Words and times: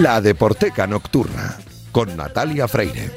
La 0.00 0.22
Deporteca 0.22 0.86
Nocturna 0.86 1.58
con 1.92 2.16
Natalia 2.16 2.66
Freire. 2.66 3.10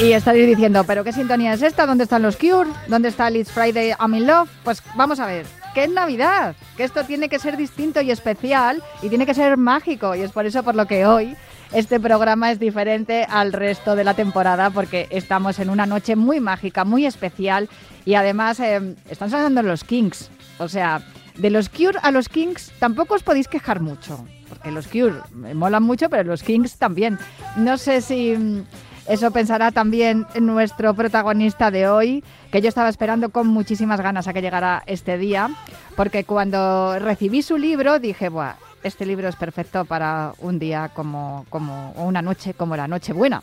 Y 0.00 0.12
estaréis 0.12 0.48
diciendo, 0.48 0.82
¿pero 0.82 1.04
qué 1.04 1.12
sintonía 1.12 1.52
es 1.52 1.62
esta? 1.62 1.86
¿Dónde 1.86 2.02
están 2.02 2.22
los 2.22 2.36
Cure? 2.36 2.70
¿Dónde 2.88 3.10
está 3.10 3.30
It's 3.30 3.52
Friday 3.52 3.94
I'm 4.00 4.12
in 4.16 4.26
Love? 4.26 4.48
Pues 4.64 4.82
vamos 4.96 5.20
a 5.20 5.26
ver, 5.26 5.46
que 5.74 5.84
es 5.84 5.90
Navidad, 5.90 6.54
que 6.76 6.84
esto 6.84 7.04
tiene 7.04 7.28
que 7.28 7.38
ser 7.38 7.56
distinto 7.56 8.00
y 8.00 8.10
especial 8.10 8.82
y 9.02 9.08
tiene 9.08 9.26
que 9.26 9.34
ser 9.34 9.56
mágico 9.56 10.14
y 10.14 10.20
es 10.20 10.32
por 10.32 10.46
eso 10.46 10.62
por 10.62 10.74
lo 10.74 10.86
que 10.86 11.06
hoy 11.06 11.36
este 11.72 12.00
programa 12.00 12.50
es 12.50 12.58
diferente 12.58 13.26
al 13.28 13.52
resto 13.52 13.94
de 13.94 14.04
la 14.04 14.14
temporada 14.14 14.70
porque 14.70 15.06
estamos 15.10 15.58
en 15.58 15.70
una 15.70 15.86
noche 15.86 16.16
muy 16.16 16.40
mágica, 16.40 16.84
muy 16.84 17.06
especial 17.06 17.68
y 18.04 18.14
además 18.14 18.60
eh, 18.60 18.94
están 19.10 19.30
sonando 19.30 19.62
los 19.62 19.84
Kings, 19.84 20.30
o 20.58 20.68
sea, 20.68 21.02
de 21.36 21.50
los 21.50 21.68
Cure 21.68 21.98
a 22.02 22.10
los 22.10 22.28
Kings 22.28 22.72
tampoco 22.78 23.14
os 23.14 23.22
podéis 23.22 23.48
quejar 23.48 23.80
mucho, 23.80 24.24
porque 24.48 24.70
los 24.70 24.88
Cure 24.88 25.20
me 25.32 25.54
molan 25.54 25.82
mucho, 25.82 26.10
pero 26.10 26.24
los 26.24 26.42
Kings 26.42 26.78
también. 26.78 27.18
No 27.56 27.78
sé 27.78 28.00
si 28.00 28.64
eso 29.08 29.30
pensará 29.30 29.72
también 29.72 30.26
nuestro 30.40 30.94
protagonista 30.94 31.70
de 31.70 31.88
hoy, 31.88 32.22
que 32.52 32.60
yo 32.60 32.68
estaba 32.68 32.88
esperando 32.88 33.30
con 33.30 33.46
muchísimas 33.46 34.00
ganas 34.00 34.28
a 34.28 34.32
que 34.32 34.42
llegara 34.42 34.82
este 34.86 35.18
día, 35.18 35.50
porque 35.96 36.24
cuando 36.24 36.98
recibí 36.98 37.42
su 37.42 37.56
libro 37.56 37.98
dije, 37.98 38.28
Buah, 38.28 38.56
este 38.82 39.06
libro 39.06 39.28
es 39.28 39.36
perfecto 39.36 39.84
para 39.84 40.32
un 40.38 40.58
día 40.58 40.90
como, 40.94 41.46
como 41.48 41.92
una 41.92 42.22
noche 42.22 42.54
como 42.54 42.76
la 42.76 42.86
noche 42.86 43.12
buena 43.12 43.42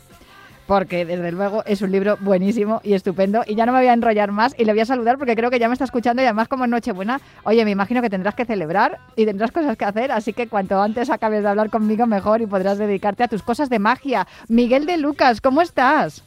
porque 0.66 1.04
desde 1.04 1.32
luego 1.32 1.62
es 1.66 1.82
un 1.82 1.92
libro 1.92 2.16
buenísimo 2.20 2.80
y 2.82 2.94
estupendo. 2.94 3.42
Y 3.46 3.54
ya 3.54 3.66
no 3.66 3.72
me 3.72 3.78
voy 3.78 3.88
a 3.88 3.92
enrollar 3.92 4.32
más 4.32 4.54
y 4.58 4.64
le 4.64 4.72
voy 4.72 4.80
a 4.80 4.86
saludar 4.86 5.18
porque 5.18 5.36
creo 5.36 5.50
que 5.50 5.58
ya 5.58 5.68
me 5.68 5.72
está 5.72 5.84
escuchando 5.84 6.22
y 6.22 6.24
además 6.24 6.48
como 6.48 6.66
Nochebuena, 6.66 7.20
oye, 7.44 7.64
me 7.64 7.70
imagino 7.70 8.02
que 8.02 8.10
tendrás 8.10 8.34
que 8.34 8.44
celebrar 8.44 8.98
y 9.14 9.24
tendrás 9.26 9.52
cosas 9.52 9.76
que 9.76 9.84
hacer, 9.84 10.12
así 10.12 10.32
que 10.32 10.48
cuanto 10.48 10.80
antes 10.80 11.10
acabes 11.10 11.42
de 11.42 11.48
hablar 11.48 11.70
conmigo 11.70 12.06
mejor 12.06 12.40
y 12.40 12.46
podrás 12.46 12.78
dedicarte 12.78 13.24
a 13.24 13.28
tus 13.28 13.42
cosas 13.42 13.70
de 13.70 13.78
magia. 13.78 14.26
Miguel 14.48 14.86
de 14.86 14.96
Lucas, 14.96 15.40
¿cómo 15.40 15.62
estás? 15.62 16.24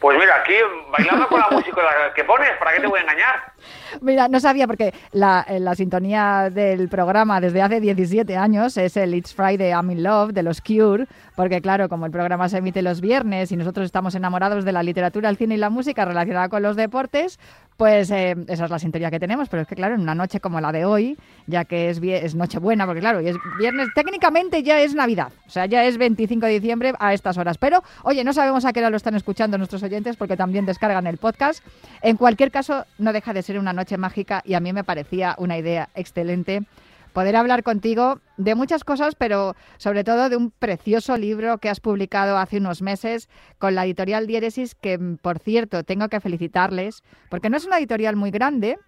Pues 0.00 0.18
mira, 0.18 0.36
aquí 0.36 0.54
bailando 0.96 1.26
con 1.28 1.40
la 1.40 1.48
música 1.50 1.80
que 2.14 2.24
pones, 2.24 2.50
¿para 2.58 2.72
qué 2.72 2.80
te 2.80 2.86
voy 2.86 2.98
a 2.98 3.02
engañar? 3.02 3.52
Mira, 4.00 4.28
no 4.28 4.40
sabía 4.40 4.66
porque 4.66 4.92
la, 5.12 5.44
eh, 5.48 5.60
la, 5.60 5.74
sintonía 5.74 6.50
del 6.50 6.88
programa 6.88 7.40
desde 7.40 7.62
hace 7.62 7.80
17 7.80 8.36
años 8.36 8.76
es 8.76 8.96
el 8.96 9.14
It's 9.14 9.34
Friday 9.34 9.70
I'm 9.70 9.90
in 9.90 10.02
Love 10.02 10.32
de 10.32 10.42
los 10.42 10.60
Cure, 10.60 11.06
porque 11.34 11.60
claro, 11.60 11.88
como 11.88 12.06
el 12.06 12.12
programa 12.12 12.48
se 12.48 12.58
emite 12.58 12.82
los 12.82 13.00
viernes 13.00 13.52
y 13.52 13.56
nosotros 13.56 13.84
estamos 13.86 14.14
enamorados 14.14 14.64
de 14.64 14.72
la 14.72 14.82
literatura, 14.82 15.28
el 15.28 15.36
cine 15.36 15.54
y 15.54 15.58
la 15.58 15.70
música 15.70 16.04
relacionada 16.04 16.48
con 16.48 16.62
los 16.62 16.76
deportes, 16.76 17.38
pues 17.76 18.10
eh, 18.10 18.34
esa 18.48 18.64
es 18.64 18.70
la 18.70 18.78
sintonía 18.78 19.10
que 19.10 19.20
tenemos, 19.20 19.48
pero 19.48 19.62
es 19.62 19.68
que 19.68 19.74
claro, 19.74 19.94
en 19.94 20.00
una 20.00 20.14
noche 20.14 20.40
como 20.40 20.60
la 20.60 20.72
de 20.72 20.84
hoy, 20.84 21.18
ya 21.46 21.64
que 21.64 21.90
es, 21.90 22.00
es 22.02 22.34
Nochebuena, 22.34 22.86
porque 22.86 23.00
claro, 23.00 23.20
y 23.20 23.28
es 23.28 23.36
viernes, 23.58 23.88
técnicamente 23.94 24.62
ya 24.62 24.80
es 24.80 24.94
Navidad, 24.94 25.30
o 25.46 25.50
sea, 25.50 25.66
ya 25.66 25.84
es 25.84 25.98
25 25.98 26.46
de 26.46 26.52
diciembre 26.52 26.92
a 26.98 27.12
estas 27.12 27.36
horas, 27.36 27.58
pero 27.58 27.82
oye, 28.02 28.24
no 28.24 28.32
sabemos 28.32 28.64
a 28.64 28.72
qué 28.72 28.80
hora 28.80 28.90
lo 28.90 28.96
están 28.96 29.14
escuchando 29.14 29.58
nuestros 29.58 29.82
oyentes 29.82 30.16
porque 30.16 30.36
también 30.36 30.66
descargan 30.66 31.06
el 31.06 31.18
podcast. 31.18 31.64
En 32.02 32.16
cualquier 32.16 32.50
caso, 32.50 32.84
no 32.98 33.12
deja 33.12 33.32
de 33.32 33.42
ser 33.42 33.58
una 33.58 33.72
noche 33.76 33.96
mágica 33.96 34.42
y 34.44 34.54
a 34.54 34.60
mí 34.60 34.72
me 34.72 34.82
parecía 34.82 35.36
una 35.38 35.56
idea 35.56 35.88
excelente 35.94 36.66
poder 37.16 37.34
hablar 37.36 37.62
contigo 37.62 38.20
de 38.36 38.54
muchas 38.54 38.84
cosas, 38.84 39.14
pero 39.14 39.56
sobre 39.78 40.04
todo 40.04 40.28
de 40.28 40.36
un 40.36 40.50
precioso 40.50 41.16
libro 41.16 41.56
que 41.56 41.70
has 41.70 41.80
publicado 41.80 42.36
hace 42.36 42.58
unos 42.58 42.82
meses 42.82 43.30
con 43.56 43.74
la 43.74 43.86
editorial 43.86 44.26
Diéresis, 44.26 44.74
que 44.74 44.98
por 45.22 45.38
cierto 45.38 45.82
tengo 45.82 46.10
que 46.10 46.20
felicitarles, 46.20 47.02
porque 47.30 47.48
no 47.48 47.56
es 47.56 47.64
una 47.64 47.78
editorial 47.78 48.16
muy 48.16 48.30
grande, 48.30 48.78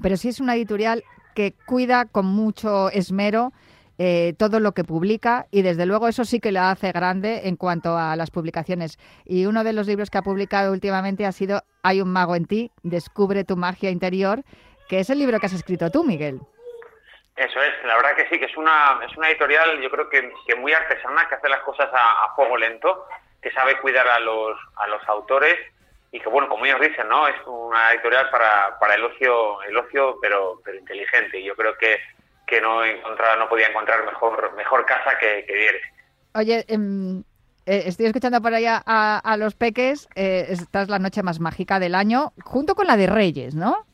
pero 0.00 0.16
sí 0.16 0.30
es 0.30 0.40
una 0.40 0.56
editorial 0.56 1.04
que 1.34 1.54
cuida 1.66 2.06
con 2.06 2.24
mucho 2.24 2.88
esmero 2.88 3.52
eh, 4.04 4.34
todo 4.36 4.58
lo 4.58 4.72
que 4.72 4.82
publica 4.82 5.46
y 5.52 5.62
desde 5.62 5.86
luego 5.86 6.08
eso 6.08 6.24
sí 6.24 6.40
que 6.40 6.50
la 6.50 6.72
hace 6.72 6.90
grande 6.90 7.42
en 7.44 7.54
cuanto 7.54 7.96
a 7.96 8.16
las 8.16 8.32
publicaciones. 8.32 8.98
Y 9.24 9.46
uno 9.46 9.62
de 9.62 9.72
los 9.72 9.86
libros 9.86 10.10
que 10.10 10.18
ha 10.18 10.22
publicado 10.22 10.72
últimamente 10.72 11.24
ha 11.24 11.30
sido 11.30 11.62
Hay 11.84 12.00
un 12.00 12.12
mago 12.12 12.34
en 12.34 12.46
ti, 12.46 12.72
descubre 12.82 13.44
tu 13.44 13.56
magia 13.56 13.90
interior, 13.90 14.42
que 14.88 14.98
es 14.98 15.08
el 15.08 15.20
libro 15.20 15.38
que 15.38 15.46
has 15.46 15.52
escrito 15.52 15.88
tú, 15.92 16.02
Miguel. 16.02 16.40
Eso 17.36 17.62
es, 17.62 17.72
la 17.84 17.94
verdad 17.94 18.16
que 18.16 18.28
sí, 18.28 18.40
que 18.40 18.46
es 18.46 18.56
una, 18.56 18.98
es 19.08 19.16
una 19.16 19.28
editorial 19.30 19.80
yo 19.80 19.88
creo 19.88 20.10
que, 20.10 20.56
muy 20.56 20.72
artesana, 20.72 21.28
que 21.28 21.36
hace 21.36 21.48
las 21.48 21.60
cosas 21.60 21.88
a, 21.92 22.24
a, 22.24 22.34
fuego 22.34 22.56
lento, 22.56 23.06
que 23.40 23.52
sabe 23.52 23.78
cuidar 23.78 24.08
a 24.08 24.18
los, 24.18 24.58
a 24.78 24.88
los 24.88 25.08
autores 25.08 25.60
y 26.10 26.18
que 26.18 26.28
bueno, 26.28 26.48
como 26.48 26.66
ellos 26.66 26.80
dicen, 26.80 27.08
¿no? 27.08 27.28
Es 27.28 27.36
una 27.46 27.92
editorial 27.92 28.28
para, 28.30 28.80
para 28.80 28.96
el 28.96 29.04
ocio, 29.04 29.62
el 29.62 29.76
ocio 29.76 30.18
pero, 30.20 30.60
pero 30.64 30.76
inteligente. 30.76 31.38
Y 31.38 31.44
yo 31.44 31.54
creo 31.54 31.78
que, 31.78 32.00
que 32.52 32.60
no 32.60 32.84
encontrar, 32.84 33.38
no 33.38 33.48
podía 33.48 33.68
encontrar 33.68 34.04
mejor, 34.04 34.52
mejor 34.56 34.84
casa 34.84 35.16
que, 35.18 35.46
que 35.46 35.80
Oye, 36.34 36.66
em, 36.68 37.20
eh, 37.64 37.84
estoy 37.86 38.04
escuchando 38.04 38.42
por 38.42 38.52
allá 38.52 38.82
a, 38.84 39.18
a 39.24 39.38
los 39.38 39.54
peques, 39.54 40.06
eh, 40.16 40.48
esta 40.50 40.82
es 40.82 40.90
la 40.90 40.98
noche 40.98 41.22
más 41.22 41.40
mágica 41.40 41.78
del 41.78 41.94
año, 41.94 42.34
junto 42.44 42.74
con 42.74 42.86
la 42.86 42.98
de 42.98 43.06
Reyes, 43.06 43.54
¿no? 43.54 43.86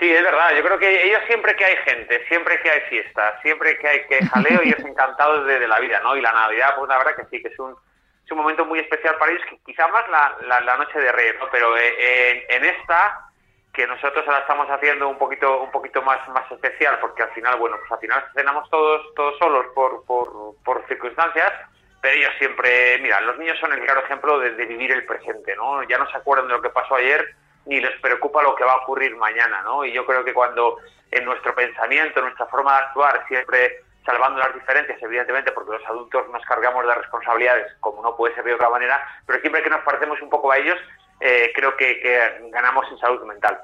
Sí, 0.00 0.10
es 0.10 0.22
verdad. 0.22 0.56
Yo 0.56 0.64
creo 0.64 0.78
que 0.78 1.04
ellos 1.04 1.20
siempre 1.26 1.54
que 1.54 1.64
hay 1.66 1.76
gente, 1.84 2.26
siempre 2.26 2.58
que 2.62 2.70
hay 2.70 2.80
fiesta, 2.88 3.38
siempre 3.42 3.76
que 3.76 3.86
hay 3.86 4.06
que 4.06 4.24
jaleo, 4.24 4.60
ellos 4.64 4.80
encantados 4.80 5.46
de, 5.46 5.58
de, 5.60 5.68
la 5.68 5.78
vida, 5.78 6.00
¿no? 6.00 6.16
Y 6.16 6.22
la 6.22 6.32
Navidad, 6.32 6.74
pues 6.78 6.88
la 6.88 6.96
verdad 6.96 7.16
que 7.16 7.26
sí, 7.26 7.42
que 7.42 7.48
es 7.48 7.58
un, 7.58 7.76
es 8.24 8.32
un 8.32 8.38
momento 8.38 8.64
muy 8.64 8.78
especial 8.78 9.14
para 9.18 9.30
ellos, 9.30 9.44
quizá 9.66 9.88
más 9.88 10.08
la, 10.08 10.36
la, 10.46 10.60
la 10.62 10.78
noche 10.78 10.98
de 10.98 11.12
Reyes, 11.12 11.34
¿no? 11.38 11.48
Pero 11.52 11.76
eh, 11.76 12.46
en, 12.48 12.64
en, 12.64 12.74
esta, 12.76 13.26
que 13.72 13.86
nosotros 13.86 14.26
ahora 14.26 14.40
estamos 14.40 14.68
haciendo 14.68 15.08
un 15.08 15.16
poquito 15.16 15.62
un 15.62 15.70
poquito 15.70 16.02
más, 16.02 16.26
más 16.28 16.50
especial, 16.50 16.98
porque 17.00 17.22
al 17.22 17.30
final, 17.30 17.58
bueno, 17.58 17.76
pues 17.78 17.90
al 17.90 17.98
final 17.98 18.24
cenamos 18.34 18.68
todos, 18.68 19.14
todos 19.14 19.38
solos 19.38 19.66
por, 19.74 20.04
por, 20.04 20.56
por 20.62 20.86
circunstancias, 20.86 21.52
pero 22.00 22.14
ellos 22.14 22.32
siempre, 22.38 22.98
mira, 23.00 23.20
los 23.22 23.38
niños 23.38 23.58
son 23.58 23.72
el 23.72 23.80
claro 23.80 24.04
ejemplo 24.04 24.38
de, 24.40 24.52
de 24.52 24.66
vivir 24.66 24.92
el 24.92 25.06
presente, 25.06 25.56
¿no? 25.56 25.82
Ya 25.84 25.96
no 25.96 26.10
se 26.10 26.16
acuerdan 26.16 26.48
de 26.48 26.54
lo 26.54 26.62
que 26.62 26.70
pasó 26.70 26.96
ayer, 26.96 27.34
ni 27.64 27.80
les 27.80 27.98
preocupa 28.00 28.42
lo 28.42 28.54
que 28.54 28.64
va 28.64 28.72
a 28.72 28.82
ocurrir 28.82 29.16
mañana, 29.16 29.62
¿no? 29.62 29.84
Y 29.84 29.92
yo 29.92 30.04
creo 30.04 30.24
que 30.24 30.34
cuando 30.34 30.78
en 31.10 31.24
nuestro 31.24 31.54
pensamiento, 31.54 32.18
en 32.18 32.26
nuestra 32.26 32.46
forma 32.46 32.72
de 32.72 32.84
actuar, 32.84 33.24
siempre 33.28 33.84
salvando 34.04 34.40
las 34.40 34.52
diferencias, 34.52 35.00
evidentemente, 35.00 35.52
porque 35.52 35.72
los 35.72 35.86
adultos 35.86 36.28
nos 36.30 36.44
cargamos 36.44 36.86
de 36.86 36.94
responsabilidades, 36.94 37.72
como 37.80 38.02
no 38.02 38.16
puede 38.16 38.34
ser 38.34 38.44
de 38.44 38.54
otra 38.54 38.68
manera, 38.68 39.00
pero 39.26 39.40
siempre 39.40 39.62
que 39.62 39.70
nos 39.70 39.82
parecemos 39.82 40.20
un 40.20 40.28
poco 40.28 40.50
a 40.50 40.58
ellos, 40.58 40.78
eh, 41.22 41.52
creo 41.54 41.76
que, 41.76 42.00
ganamos 42.52 42.86
en 42.90 42.98
salud 42.98 43.22
mental. 43.26 43.58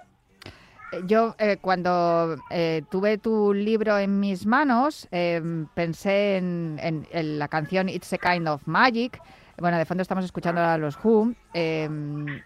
Yo 1.04 1.34
eh, 1.38 1.58
cuando 1.60 2.36
eh, 2.50 2.82
tuve 2.90 3.18
tu 3.18 3.52
libro 3.52 3.98
en 3.98 4.20
mis 4.20 4.46
manos, 4.46 5.06
eh, 5.10 5.42
pensé 5.74 6.38
en, 6.38 7.06
la 7.12 7.48
canción 7.48 7.88
It's 7.88 8.12
a 8.12 8.18
Kind 8.18 8.48
of 8.48 8.66
Magic, 8.66 9.20
bueno, 9.60 9.76
de 9.76 9.84
fondo 9.84 10.02
estamos 10.02 10.24
escuchando 10.24 10.60
a 10.60 10.78
los 10.78 10.96
Who 11.02 11.34
eh, 11.52 11.88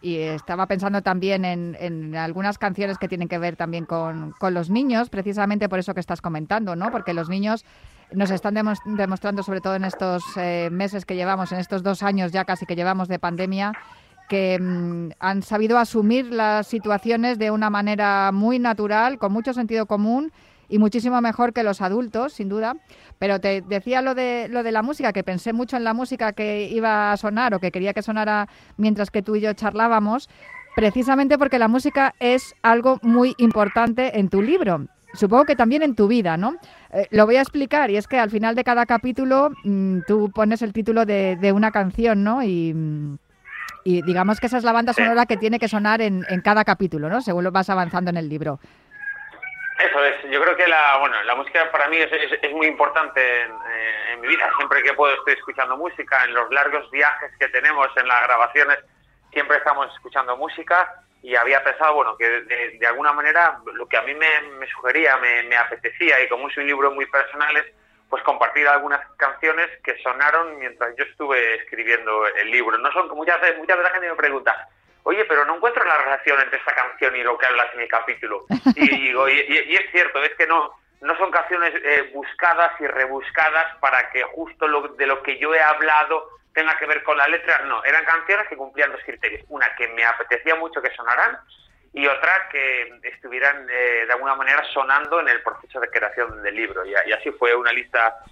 y 0.01 0.17
estaba 0.19 0.67
pensando 0.67 1.03
también 1.03 1.45
en, 1.45 1.77
en, 1.79 2.17
algunas 2.17 2.57
canciones 2.57 2.97
que 2.97 3.07
tienen 3.07 3.29
que 3.29 3.39
ver 3.39 3.55
también 3.55 3.85
con, 3.85 4.33
con, 4.39 4.55
los 4.55 4.71
niños, 4.71 5.11
precisamente 5.11 5.69
por 5.69 5.79
eso 5.79 5.93
que 5.93 6.01
estás 6.01 6.23
comentando, 6.23 6.75
¿no? 6.75 6.91
Porque 6.91 7.13
los 7.13 7.29
niños 7.29 7.67
nos 8.13 8.31
están 8.31 8.55
demostrando, 8.55 9.43
sobre 9.43 9.61
todo 9.61 9.75
en 9.75 9.85
estos 9.85 10.23
eh, 10.37 10.69
meses 10.73 11.05
que 11.05 11.15
llevamos, 11.15 11.53
en 11.53 11.59
estos 11.59 11.83
dos 11.83 12.03
años 12.03 12.33
ya 12.33 12.45
casi 12.45 12.67
que 12.67 12.77
llevamos 12.77 13.09
de 13.09 13.19
pandemia, 13.19 13.73
que 14.33 14.59
mmm, 14.59 15.11
han 15.19 15.43
sabido 15.43 15.77
asumir 15.77 16.33
las 16.33 16.67
situaciones 16.67 17.39
de 17.39 17.51
una 17.51 17.69
manera 17.69 18.31
muy 18.33 18.59
natural, 18.59 19.19
con 19.19 19.31
mucho 19.31 19.53
sentido 19.53 19.85
común 19.85 20.33
y 20.71 20.79
muchísimo 20.79 21.21
mejor 21.21 21.53
que 21.53 21.63
los 21.63 21.83
adultos, 21.83 22.33
sin 22.33 22.49
duda. 22.49 22.77
Pero 23.19 23.41
te 23.41 23.61
decía 23.61 24.01
lo 24.01 24.15
de, 24.15 24.49
lo 24.49 24.63
de 24.63 24.73
la 24.73 24.81
música, 24.81 25.13
que 25.13 25.23
pensé 25.23 25.53
mucho 25.53 25.77
en 25.77 25.85
la 25.85 25.93
música 25.93 26.33
que 26.33 26.67
iba 26.67 27.13
a 27.13 27.17
sonar 27.19 27.53
o 27.53 27.61
que 27.61 27.71
quería 27.71 27.93
que 27.93 28.01
sonara 28.01 28.49
mientras 28.79 29.11
que 29.11 29.21
tú 29.21 29.37
y 29.37 29.43
yo 29.43 29.53
charlábamos, 29.53 30.31
precisamente 30.77 31.37
porque 31.37 31.59
la 31.59 31.69
música 31.69 32.15
es 32.19 32.55
algo 32.63 33.01
muy 33.03 33.35
importante 33.37 34.19
en 34.19 34.31
tu 34.31 34.41
libro. 34.41 34.87
Supongo 35.13 35.45
que 35.45 35.57
también 35.57 35.83
en 35.83 35.95
tu 35.95 36.09
vida, 36.09 36.39
¿no? 36.39 36.55
Eh, 36.91 37.07
lo 37.11 37.27
voy 37.27 37.37
a 37.37 37.43
explicar 37.43 37.91
y 37.91 37.99
es 37.99 38.07
que 38.07 38.19
al 38.19 38.31
final 38.31 38.55
de 38.55 38.65
cada 38.65 38.87
capítulo 38.87 39.51
mmm, 39.63 39.99
tú 40.07 40.31
pones 40.35 40.63
el 40.63 40.73
título 40.73 41.05
de, 41.05 41.37
de 41.37 41.53
una 41.53 41.71
canción, 41.71 42.25
¿no? 42.25 42.43
Y, 42.43 42.73
y, 43.85 44.03
digamos 44.03 44.41
que 44.41 44.47
esa 44.47 44.59
es 44.59 44.65
la 44.65 44.73
banda 44.73 44.93
sonora 44.93 45.27
que 45.27 45.37
tiene 45.37 45.59
que 45.59 45.69
sonar 45.69 46.01
en, 46.01 46.25
en 46.29 46.41
cada 46.41 46.65
capítulo, 46.65 47.09
¿no? 47.09 47.21
Según 47.21 47.51
vas 47.53 47.71
avanzando 47.71 48.11
en 48.11 48.17
el 48.17 48.29
libro. 48.29 48.59
Eso 49.79 50.05
es, 50.05 50.31
yo 50.31 50.41
creo 50.43 50.57
que 50.57 50.69
la, 50.69 50.99
bueno, 50.99 51.21
la 51.25 51.35
música 51.35 51.71
para 51.73 51.89
mí 51.89 51.97
es, 51.97 52.11
es, 52.13 52.53
muy 52.53 52.67
importante 52.67 53.43
en, 53.43 53.51
eh, 53.51 54.13
en, 54.13 54.21
mi 54.21 54.29
vida. 54.29 54.49
Siempre 54.57 54.83
que 54.83 54.93
puedo 54.93 55.15
estoy 55.15 55.35
escuchando 55.35 55.77
música, 55.77 56.25
en 56.25 56.35
los 56.35 56.51
largos 56.53 56.89
viajes 56.91 57.33
que 57.39 57.49
tenemos, 57.49 57.89
en 57.97 58.07
las 58.07 58.23
grabaciones, 58.25 58.79
siempre 59.33 59.57
estamos 59.57 59.93
escuchando 59.95 60.37
música 60.37 61.03
y 61.23 61.35
había 61.35 61.63
pensado, 61.65 61.95
bueno, 61.95 62.17
que 62.17 62.29
de, 62.29 62.79
de 62.79 62.87
alguna 62.87 63.13
manera 63.13 63.59
lo 63.75 63.87
que 63.87 63.97
a 63.97 64.03
mí 64.03 64.15
me, 64.15 64.43
me 64.59 64.67
sugería, 64.69 65.17
me, 65.17 65.45
me, 65.45 65.57
apetecía 65.57 66.23
y 66.23 66.29
como 66.29 66.49
es 66.49 66.57
un 66.57 66.67
libro 66.67 66.91
muy 66.93 67.07
personal 67.07 67.57
es 67.57 67.67
pues 68.13 68.23
compartir 68.25 68.69
algunas 68.69 69.01
canciones 69.17 69.71
que 69.83 69.97
sonaron 70.03 70.59
mientras 70.59 70.95
yo 70.99 71.05
estuve 71.05 71.55
escribiendo 71.55 72.27
el 72.27 72.51
libro. 72.51 72.77
No 72.77 72.93
son 72.93 73.09
muchas 73.17 73.41
veces, 73.41 73.57
muchas 73.57 73.79
veces 73.79 73.91
la 73.91 73.95
gente 73.95 74.11
me 74.11 74.17
pregunta, 74.17 74.69
oye, 75.05 75.25
pero 75.25 75.47
no 75.47 75.57
encuentro 75.57 75.83
la 75.83 75.97
relación 75.97 76.39
entre 76.43 76.59
esta 76.59 76.75
canción 76.75 77.17
y 77.17 77.23
lo 77.23 77.39
que 77.39 77.47
hablas 77.47 77.73
en 77.73 77.81
el 77.81 77.89
capítulo. 77.89 78.45
Y 78.77 78.87
digo, 78.87 79.27
y, 79.31 79.39
es 79.75 79.91
cierto, 79.93 80.23
es 80.23 80.35
que 80.35 80.47
no, 80.47 80.75
no 81.01 81.17
son 81.17 81.31
canciones 81.31 81.73
eh, 81.75 82.11
buscadas 82.13 82.79
y 82.83 82.87
rebuscadas 82.87 83.79
para 83.79 84.11
que 84.11 84.23
justo 84.25 84.69
lo, 84.69 84.89
de 84.89 85.07
lo 85.07 85.23
que 85.23 85.39
yo 85.39 85.55
he 85.55 85.63
hablado 85.63 86.29
tenga 86.53 86.77
que 86.77 86.85
ver 86.85 87.03
con 87.05 87.17
la 87.17 87.27
letra, 87.29 87.61
no, 87.61 87.83
eran 87.83 88.05
canciones 88.05 88.47
que 88.47 88.59
cumplían 88.59 88.93
dos 88.93 89.01
criterios. 89.07 89.43
Una, 89.49 89.75
que 89.75 89.89
me 89.89 90.05
apetecía 90.05 90.55
mucho 90.57 90.83
que 90.83 90.95
sonaran, 90.95 91.39
y 91.93 92.07
otra 92.07 92.49
que 92.51 93.01
estuvieran 93.03 93.69
eh, 93.69 94.07
de 94.07 94.13
alguna 94.13 94.35
manera 94.35 94.65
sonando 94.73 95.21
en 95.21 95.29
el 95.29 95.43
proceso 95.43 95.79
de 95.79 95.91
creación 95.91 96.43
del 96.43 96.55
libro. 96.55 96.85
y, 96.87 96.95
así 96.95 97.31
fue 97.33 97.55
una 97.55 97.73
lista 97.73 98.23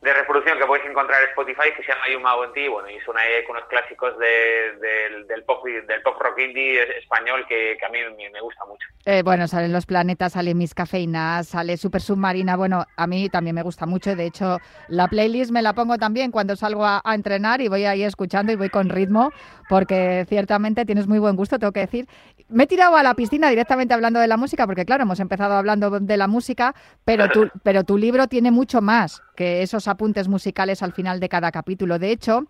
de 0.00 0.14
reproducción 0.14 0.58
que 0.58 0.64
podéis 0.64 0.88
encontrar 0.88 1.22
en 1.22 1.30
Spotify 1.30 1.74
que 1.76 1.82
se 1.82 1.92
llama 1.92 2.44
en 2.44 2.52
ti, 2.52 2.68
bueno, 2.68 2.88
y 2.88 2.94
es 2.94 3.08
una 3.08 3.20
con 3.44 3.56
unos 3.56 3.68
clásicos 3.68 4.16
del, 4.18 5.44
pop, 5.44 5.64
del 5.64 6.02
pop 6.02 6.20
rock 6.20 6.38
indie 6.38 6.98
español 6.98 7.44
que, 7.48 7.76
a 7.84 7.88
mí 7.88 7.98
me, 8.32 8.40
gusta 8.40 8.64
mucho. 8.64 8.86
Eh, 9.06 9.22
bueno, 9.24 9.48
salen 9.48 9.72
Los 9.72 9.86
Planetas, 9.86 10.34
sale 10.34 10.54
Mis 10.54 10.72
Cafeinas, 10.72 11.48
sale 11.48 11.76
Super 11.76 12.00
Submarina, 12.00 12.56
bueno, 12.56 12.84
a 12.96 13.06
mí 13.08 13.28
también 13.28 13.56
me 13.56 13.62
gusta 13.62 13.86
mucho, 13.86 14.14
de 14.14 14.26
hecho 14.26 14.58
la 14.86 15.08
playlist 15.08 15.50
me 15.50 15.62
la 15.62 15.72
pongo 15.72 15.98
también 15.98 16.30
cuando 16.30 16.54
salgo 16.54 16.84
a, 16.84 17.00
a 17.04 17.14
entrenar 17.16 17.60
y 17.60 17.66
voy 17.66 17.84
ahí 17.84 18.04
escuchando 18.04 18.52
y 18.52 18.56
voy 18.56 18.70
con 18.70 18.90
ritmo, 18.90 19.32
porque 19.68 20.24
ciertamente 20.28 20.84
tienes 20.84 21.08
muy 21.08 21.18
buen 21.18 21.34
gusto, 21.34 21.58
tengo 21.58 21.72
que 21.72 21.80
decir. 21.80 22.06
Me 22.48 22.64
he 22.64 22.66
tirado 22.66 22.96
a 22.96 23.02
la 23.02 23.14
piscina 23.14 23.50
directamente 23.50 23.92
hablando 23.92 24.20
de 24.20 24.26
la 24.26 24.36
música, 24.36 24.66
porque 24.66 24.84
claro, 24.86 25.02
hemos 25.02 25.20
empezado 25.20 25.54
hablando 25.54 26.00
de 26.00 26.16
la 26.16 26.28
música, 26.28 26.74
pero 27.04 27.28
tu, 27.28 27.48
pero 27.62 27.84
tu 27.84 27.98
libro 27.98 28.26
tiene 28.26 28.50
mucho 28.50 28.80
más 28.80 29.22
que 29.36 29.62
esos 29.62 29.86
apuntes 29.86 30.28
musicales 30.28 30.82
al 30.82 30.92
final 30.92 31.20
de 31.20 31.28
cada 31.28 31.50
capítulo. 31.52 31.98
De 31.98 32.10
hecho, 32.10 32.46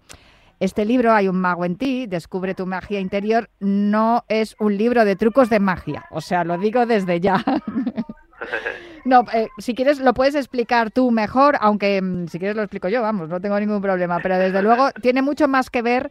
este 0.61 0.85
libro, 0.85 1.13
Hay 1.13 1.29
un 1.29 1.37
mago 1.37 1.65
en 1.65 1.77
ti, 1.77 2.07
Descubre 2.07 2.55
tu 2.55 2.67
magia 2.67 3.01
interior, 3.01 3.49
no 3.61 4.25
es 4.29 4.57
un 4.59 4.77
libro 4.77 5.05
de 5.05 5.17
trucos 5.17 5.51
de 5.51 5.61
magia. 5.61 6.07
O 6.11 6.21
sea, 6.21 6.45
lo 6.45 6.59
digo 6.59 6.87
desde 6.87 7.21
ya. 7.21 7.45
no, 9.05 9.25
eh, 9.33 9.49
si 9.59 9.75
quieres 9.75 10.01
lo 10.01 10.15
puedes 10.15 10.35
explicar 10.35 10.91
tú 10.91 11.11
mejor, 11.11 11.57
aunque 11.61 12.03
mm, 12.03 12.29
si 12.29 12.39
quieres 12.39 12.57
lo 12.57 12.63
explico 12.63 12.89
yo, 12.89 13.03
vamos, 13.03 13.29
no 13.29 13.41
tengo 13.41 13.59
ningún 13.59 13.81
problema. 13.81 14.19
Pero 14.21 14.39
desde 14.39 14.63
luego 14.63 14.91
tiene 15.01 15.23
mucho 15.23 15.49
más 15.49 15.71
que 15.71 15.83
ver 15.83 16.11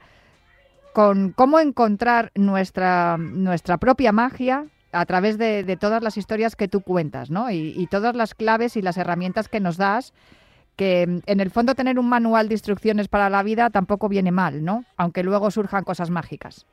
con 0.98 1.32
cómo 1.32 1.60
encontrar 1.60 2.32
nuestra, 2.34 3.18
nuestra 3.20 3.78
propia 3.78 4.12
magia 4.12 4.66
a 4.92 5.06
través 5.06 5.38
de, 5.38 5.78
todas 5.80 6.02
las 6.02 6.18
historias 6.18 6.56
que 6.56 6.68
tú 6.68 6.82
cuentas, 6.82 7.30
¿no? 7.30 7.52
y 7.52 7.86
todas 7.86 8.16
las 8.16 8.34
claves 8.34 8.76
y 8.78 8.82
las 8.82 8.98
herramientas 8.98 9.48
que 9.48 9.60
nos 9.60 9.78
das 9.78 10.12
que 10.76 11.04
en 11.04 11.40
el 11.40 11.52
fondo 11.52 11.76
tener 11.76 12.00
un 12.00 12.10
manual 12.10 12.48
de 12.48 12.56
instrucciones 12.56 13.10
para 13.10 13.30
la 13.30 13.44
vida 13.44 13.70
tampoco 13.70 14.10
viene 14.10 14.32
mal, 14.32 14.66
¿no? 14.66 14.86
Aunque 14.98 15.22
luego 15.22 15.52
surjan 15.52 15.84
cosas 15.84 16.10
mágicas. 16.10 16.66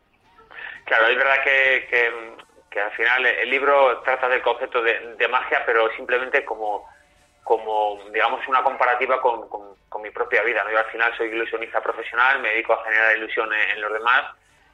Claro, 0.86 1.06
es 1.08 1.16
verdad 1.18 1.36
que, 1.44 1.86
que, 2.70 2.80
al 2.80 2.92
final 2.92 3.26
el 3.26 3.50
libro 3.50 4.00
trata 4.06 4.26
del 4.30 4.40
concepto 4.40 4.82
de, 4.82 5.28
magia, 5.28 5.62
pero 5.66 5.90
simplemente 5.96 6.46
como, 6.46 6.88
como, 7.44 8.00
digamos, 8.10 8.40
una 8.48 8.62
comparativa 8.62 9.20
con, 9.20 9.48
con, 9.48 10.02
mi 10.02 10.10
propia 10.10 10.42
vida. 10.42 10.62
¿no? 10.64 10.70
Yo 10.70 10.78
al 10.78 10.90
final 10.90 11.16
soy 11.16 11.28
ilusionista 11.28 11.80
profesional, 11.80 12.40
me 12.40 12.50
dedico 12.50 12.74
a 12.74 12.84
generar 12.84 13.16
ilusión 13.16 13.48
en, 13.52 13.80
los 13.80 13.92
demás 13.92 14.22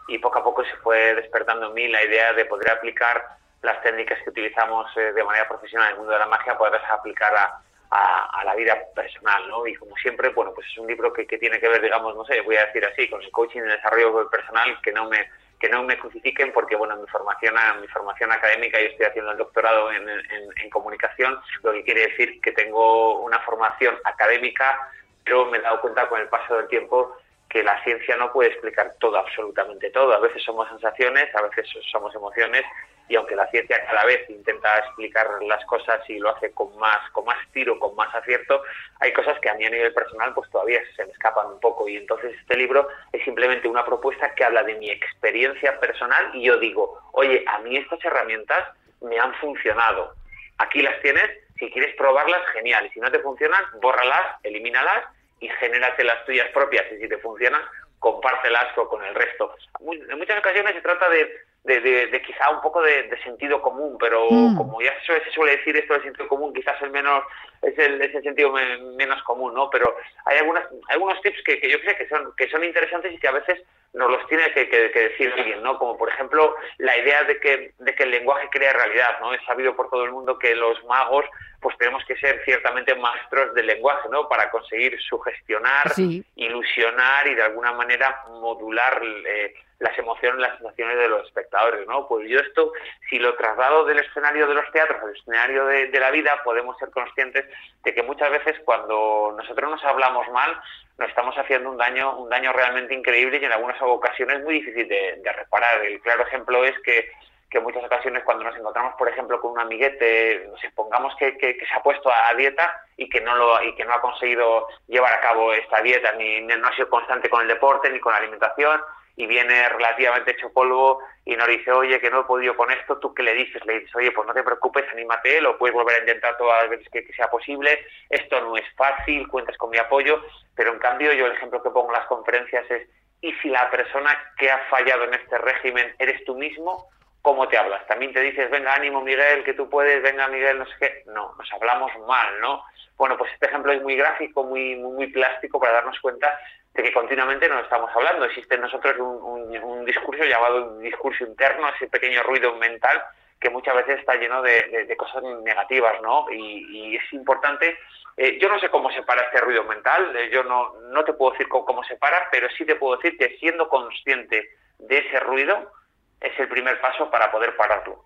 y 0.09 0.19
poco 0.19 0.39
a 0.39 0.45
poco 0.45 0.65
se 0.65 0.75
fue 0.79 1.15
despertando 1.15 1.69
en 1.69 1.75
mí 1.75 1.87
la 1.87 2.03
idea 2.03 2.33
de 2.33 2.47
poder 2.47 2.71
aplicar 2.71 3.23
las 3.63 3.81
técnicas 3.83 4.19
que 4.25 4.31
utilizamos 4.31 4.91
eh, 4.97 5.13
de 5.13 5.23
manera 5.23 5.47
profesional 5.47 5.89
en 5.89 5.93
el 5.93 5.99
mundo 5.99 6.15
de 6.15 6.19
la 6.19 6.27
magia, 6.27 6.59
poderlas 6.59 6.83
aplicar 6.91 7.33
a, 7.37 7.63
a, 7.91 8.45
la 8.45 8.55
vida 8.55 8.77
personal, 8.95 9.49
¿no? 9.49 9.67
Y 9.67 9.75
como 9.75 9.95
siempre, 9.97 10.31
bueno, 10.31 10.53
pues 10.55 10.67
es 10.67 10.79
un 10.79 10.87
libro 10.87 11.13
que, 11.13 11.27
que, 11.27 11.39
tiene 11.39 11.61
que 11.61 11.69
ver, 11.69 11.83
digamos, 11.83 12.17
no 12.17 12.25
sé, 12.25 12.41
voy 12.41 12.57
a 12.57 12.67
decir 12.67 12.85
así, 12.85 13.09
con 13.09 13.23
el 13.23 13.31
coaching 13.31 13.61
y 13.61 13.63
el 13.65 13.77
desarrollo 13.77 14.29
personal, 14.31 14.81
que 14.83 14.93
no 14.93 15.09
me 15.09 15.29
que 15.61 15.69
no 15.69 15.83
me 15.83 15.99
crucifiquen 15.99 16.53
porque, 16.53 16.75
bueno, 16.75 16.97
mi 16.97 17.07
formación, 17.07 17.55
mi 17.83 17.87
formación 17.89 18.33
académica, 18.33 18.81
yo 18.81 18.87
estoy 18.87 19.07
haciendo 19.07 19.33
el 19.33 19.39
doctorado 19.39 19.93
en, 19.93 20.09
en, 20.09 20.71
comunicación, 20.71 21.39
lo 21.63 21.73
que 21.73 21.85
quiere 21.85 22.09
decir 22.09 22.41
que 22.41 22.53
tengo 22.53 23.21
una 23.21 23.39
formación 23.41 23.95
académica, 24.05 24.91
pero 25.23 25.45
me 25.47 25.59
he 25.59 25.61
dado 25.61 25.83
cuenta 25.83 26.09
con 26.09 26.19
el 26.19 26.29
paso 26.29 26.57
del 26.57 26.69
tiempo 26.69 27.15
que 27.49 27.63
la 27.63 27.83
ciencia 27.85 28.17
no 28.17 28.33
puede 28.33 28.51
explicar 28.51 28.95
todo, 28.99 29.19
absolutamente 29.19 29.91
todo. 29.91 30.15
A 30.15 30.21
veces 30.21 30.43
somos 30.43 30.67
sensaciones, 30.69 31.35
a 31.35 31.43
veces 31.43 31.69
somos 31.93 32.15
emociones 32.15 32.65
y 33.11 33.17
aunque 33.17 33.35
la 33.35 33.49
ciencia 33.49 33.85
cada 33.87 34.05
vez 34.05 34.31
intenta 34.31 34.79
explicar 34.79 35.27
las 35.43 35.65
cosas 35.67 36.01
y 36.09 36.21
lo 36.21 36.31
hace 36.31 36.53
con 36.53 36.75
más 36.79 37.11
con 37.11 37.25
más 37.25 37.37
tiro, 37.53 37.77
con 37.81 37.97
más 37.97 38.15
acierto, 38.15 38.63
hay 39.01 39.13
cosas 39.13 39.37
que 39.41 39.51
a 39.51 39.55
mí 39.55 39.67
a 39.67 39.71
nivel 39.71 39.93
personal 39.93 40.33
pues 40.33 40.49
todavía 40.51 40.81
se 40.95 41.05
me 41.05 41.11
escapan 41.11 41.49
un 41.49 41.59
poco 41.59 41.89
y 41.89 41.97
entonces 41.97 42.33
este 42.39 42.57
libro 42.57 42.87
es 43.13 43.25
simplemente 43.25 43.67
una 43.67 43.85
propuesta 43.85 44.33
que 44.37 44.45
habla 44.45 44.63
de 44.63 44.77
mi 44.77 44.91
experiencia 44.91 45.81
personal 45.81 46.31
y 46.35 46.45
yo 46.45 46.57
digo, 46.59 47.03
oye, 47.11 47.45
a 47.49 47.59
mí 47.59 47.77
estas 47.77 48.03
herramientas 48.05 48.69
me 49.01 49.19
han 49.19 49.35
funcionado. 49.35 50.15
Aquí 50.59 50.81
las 50.81 51.01
tienes, 51.03 51.29
si 51.59 51.69
quieres 51.73 51.97
probarlas, 51.97 52.47
genial. 52.53 52.87
Y 52.87 52.91
si 52.91 53.01
no 53.01 53.11
te 53.11 53.19
funcionan, 53.19 53.65
bórralas, 53.81 54.37
elimínalas 54.45 55.07
y 55.41 55.49
genérate 55.49 56.05
las 56.05 56.25
tuyas 56.27 56.49
propias. 56.51 56.85
Y 56.93 56.99
si 56.99 57.09
te 57.09 57.19
funcionan, 57.19 57.63
compártelas 57.99 58.73
con 58.75 59.05
el 59.05 59.15
resto. 59.15 59.55
En 59.81 60.19
muchas 60.19 60.39
ocasiones 60.39 60.75
se 60.75 60.81
trata 60.81 61.09
de 61.09 61.50
de, 61.65 62.23
quizá 62.27 62.51
un 62.51 62.61
poco 62.61 62.83
de, 62.83 63.11
sentido 63.23 63.61
común, 63.61 63.97
pero 63.99 64.27
mm. 64.31 64.57
como 64.57 64.81
ya 64.81 64.95
se, 65.05 65.31
suele 65.31 65.57
decir 65.59 65.77
esto 65.77 65.95
del 65.95 66.03
sentido 66.03 66.29
común, 66.29 66.53
quizás 66.55 66.81
el 66.83 66.91
menos 66.91 67.23
es 67.63 67.79
el, 67.79 68.01
es 68.01 68.15
el 68.15 68.23
sentido 68.23 68.53
menos 68.97 69.23
común, 69.25 69.55
¿no? 69.55 69.69
Pero 69.71 69.95
hay 70.25 70.39
algunas, 70.39 70.65
algunos 70.89 71.21
tips 71.21 71.43
que, 71.45 71.61
yo 71.69 71.81
creo 71.81 71.97
que 71.97 72.09
son, 72.09 72.33
que 72.37 72.49
son 72.49 72.65
interesantes 72.65 73.13
y 73.13 73.19
que 73.19 73.29
a 73.29 73.33
veces 73.33 73.63
nos 73.93 74.11
los 74.11 74.27
tiene 74.29 74.51
que, 74.53 74.65
decir 74.67 75.33
alguien, 75.37 75.63
¿no? 75.63 75.79
Como 75.79 75.99
por 75.99 76.09
ejemplo 76.09 76.55
la 76.79 76.97
idea 76.97 77.25
de 77.25 77.39
que, 77.41 77.73
de 77.79 77.95
que 77.95 78.05
el 78.05 78.11
lenguaje 78.11 78.49
crea 78.51 78.73
realidad, 78.73 79.19
¿no? 79.21 79.35
Es 79.35 79.43
sabido 79.45 79.77
por 79.77 79.91
todo 79.91 80.05
el 80.05 80.13
mundo 80.13 80.39
que 80.39 80.55
los 80.55 80.83
magos 80.85 81.25
pues 81.61 81.77
tenemos 81.79 82.05
que 82.05 82.17
ser 82.17 82.43
ciertamente 82.45 82.95
maestros 82.95 83.55
del 83.55 83.67
lenguaje, 83.67 84.09
¿no? 84.11 84.29
Para 84.29 84.51
conseguir 84.51 84.99
sugestionar, 85.01 85.93
ilusionar 86.37 87.27
y 87.27 87.35
de 87.35 87.43
alguna 87.43 87.73
manera 87.73 88.25
modular 88.29 89.01
eh, 89.03 89.55
las 89.81 89.99
emociones, 89.99 90.41
las 90.41 90.59
sensaciones 90.59 90.99
de 90.99 91.09
los 91.09 91.27
espectadores, 91.27 91.87
¿no? 91.87 92.07
Pues 92.07 92.29
yo 92.29 92.39
esto, 92.39 92.73
si 93.09 93.19
lo 93.19 93.35
traslado 93.35 93.85
del 93.87 93.99
escenario 93.99 94.47
de 94.47 94.55
los 94.55 94.71
teatros 94.73 95.03
al 95.03 95.17
escenario 95.17 95.65
de, 95.67 96.01
la 96.01 96.11
vida, 96.11 96.43
podemos 96.45 96.77
ser 96.79 96.91
conscientes 96.91 97.47
de 97.83 97.95
que 97.95 98.03
muchas 98.03 98.31
veces 98.31 98.61
cuando 98.65 99.35
nosotros 99.37 99.71
nos 99.71 99.83
hablamos 99.85 100.29
mal, 100.29 100.61
nos 100.99 101.09
estamos 101.09 101.35
haciendo 101.37 101.71
un 101.71 101.79
daño, 101.79 102.19
un 102.19 102.29
daño 102.29 102.53
realmente 102.53 102.95
increíble 102.95 103.39
y 103.41 103.45
en 103.45 103.53
algunas 103.53 103.81
ocasiones 103.81 104.45
muy 104.45 104.55
difícil 104.55 104.87
de, 104.87 105.33
reparar. 105.35 105.83
El 105.85 106.01
claro 106.03 106.27
ejemplo 106.27 106.63
es 106.63 106.79
que 106.81 107.11
que 107.51 107.59
en 107.59 107.65
muchas 107.65 107.85
ocasiones 107.85 108.23
cuando 108.25 108.45
nos 108.45 108.57
encontramos, 108.57 108.95
por 108.97 109.09
ejemplo, 109.09 109.41
con 109.41 109.53
un 109.53 109.61
amiguete, 109.61 110.49
nos 110.49 110.61
pongamos 110.75 111.15
que, 111.17 111.37
que, 111.37 111.55
se 111.55 111.75
ha 111.75 111.83
puesto 111.83 112.11
a, 112.11 112.33
dieta 112.35 112.85
y 112.97 113.09
que 113.09 113.21
no 113.21 113.35
lo 113.35 113.63
y 113.63 113.75
que 113.75 113.85
no 113.85 113.93
ha 113.93 114.01
conseguido 114.01 114.69
llevar 114.87 115.13
a 115.13 115.21
cabo 115.21 115.53
esta 115.53 115.83
dieta, 115.83 116.13
ni 116.13 116.41
no 116.43 116.67
ha 116.67 116.75
sido 116.75 116.89
constante 116.89 117.29
con 117.29 117.43
el 117.43 117.49
deporte 117.49 117.91
ni 117.91 117.99
con 117.99 118.13
la 118.13 118.19
alimentación, 118.19 118.81
y 119.17 119.27
viene 119.27 119.69
relativamente 119.69 120.31
hecho 120.31 120.53
polvo 120.53 121.01
y 121.25 121.37
nos 121.37 121.47
dice, 121.49 121.71
oye, 121.73 122.01
que 122.01 122.11
no 122.11 122.21
he 122.21 122.25
podido 122.25 122.57
con 122.57 122.71
esto, 122.71 122.99
¿tú 122.99 123.13
qué 123.13 123.23
le 123.23 123.35
dices? 123.35 123.65
Le 123.67 123.81
dices, 123.81 123.95
oye, 123.95 124.13
pues 124.13 124.27
no 124.27 124.33
te 124.33 124.43
preocupes, 124.43 124.87
anímate, 124.91 125.41
lo 125.41 125.59
puedes 125.59 125.75
volver 125.75 125.97
a 125.97 126.01
intentar 126.01 126.39
todas 126.39 126.63
las 126.63 126.71
veces 126.71 126.89
que, 126.91 127.13
sea 127.13 127.29
posible, 127.29 127.85
esto 128.09 128.41
no 128.41 128.57
es 128.57 128.65
fácil, 128.77 129.29
cuentas 129.29 129.57
con 129.59 129.71
mi 129.71 129.77
apoyo, 129.77 130.23
pero 130.55 130.73
en 130.73 130.79
cambio 130.79 131.13
yo 131.13 131.27
el 131.27 131.33
ejemplo 131.33 131.63
que 131.63 131.71
pongo 131.71 131.89
en 131.89 131.99
las 131.99 132.07
conferencias 132.07 132.71
es, 132.71 132.89
¿y 133.21 133.33
si 133.35 133.51
la 133.51 133.71
persona 133.71 134.17
que 134.39 134.51
ha 134.51 134.59
fallado 134.71 135.05
en 135.05 135.15
este 135.15 135.37
régimen 135.37 135.95
eres 135.99 136.25
tú 136.25 136.35
mismo? 136.37 136.89
¿Cómo 137.23 137.49
te 137.49 137.59
hablas? 137.59 137.87
También 137.87 138.13
te 138.13 138.21
dices, 138.21 138.51
venga, 138.51 138.75
ánimo 138.75 139.03
Miguel, 139.03 139.45
que 139.45 139.53
tú 139.53 139.69
puedes, 139.69 140.03
venga 140.03 140.29
Miguel, 140.29 140.59
no 140.59 140.67
sé 140.67 140.73
qué. 140.81 141.03
No, 141.07 141.35
nos 141.37 141.53
hablamos 141.53 141.91
mal, 142.07 142.41
¿no? 142.41 142.65
Bueno, 142.97 143.17
pues 143.19 143.33
este 143.33 143.47
ejemplo 143.47 143.73
es 143.73 143.83
muy 143.83 143.97
gráfico, 143.97 144.43
muy, 144.45 144.77
muy, 144.77 144.93
muy 144.93 145.07
plástico 145.09 145.61
para 145.61 145.75
darnos 145.75 145.99
cuenta 146.01 146.39
de 146.75 146.83
que 146.83 146.93
continuamente 146.93 147.49
nos 147.49 147.65
estamos 147.65 147.91
hablando. 147.95 148.25
Existe 148.25 148.55
en 148.55 148.63
nosotros 148.63 148.97
un, 148.99 149.85
discurso 149.85 150.25
llamado 150.25 150.79
discurso 150.79 151.25
interno, 151.25 151.69
ese 151.69 151.89
pequeño 151.89 152.23
ruido 152.23 152.55
mental 152.57 153.03
que 153.41 153.51
muchas 153.51 153.75
veces 153.75 154.01
está 154.01 154.15
lleno 154.17 154.43
de, 154.43 154.95
cosas 154.99 155.23
negativas, 155.43 156.01
¿no? 156.03 156.27
Y, 156.31 156.97
es 156.97 157.13
importante, 157.13 157.79
eh, 158.17 158.39
yo 158.39 158.49
no 158.49 158.59
sé 158.59 158.69
cómo 158.69 158.91
se 158.91 159.03
para 159.03 159.23
este 159.23 159.41
ruido 159.41 159.65
mental, 159.65 160.15
eh, 160.15 160.29
yo 160.31 160.45
no, 160.45 160.75
no 160.91 161.05
te 161.05 161.15
puedo 161.15 161.33
decir 161.33 161.49
cómo, 161.49 161.65
cómo 161.65 161.83
se 161.85 161.97
para, 161.97 162.29
pero 162.31 162.49
sí 162.51 162.67
te 162.67 162.77
puedo 162.77 162.97
decir 162.97 163.17
que 163.17 163.39
siendo 163.39 163.69
consciente 163.69 164.51
de 164.79 164.99
ese 164.99 165.21
ruido 165.21 165.73
es 166.21 166.39
el 166.39 166.49
primer 166.49 166.81
paso 166.81 167.11
para 167.11 167.31
poder 167.31 167.57
pararlo. 167.57 168.05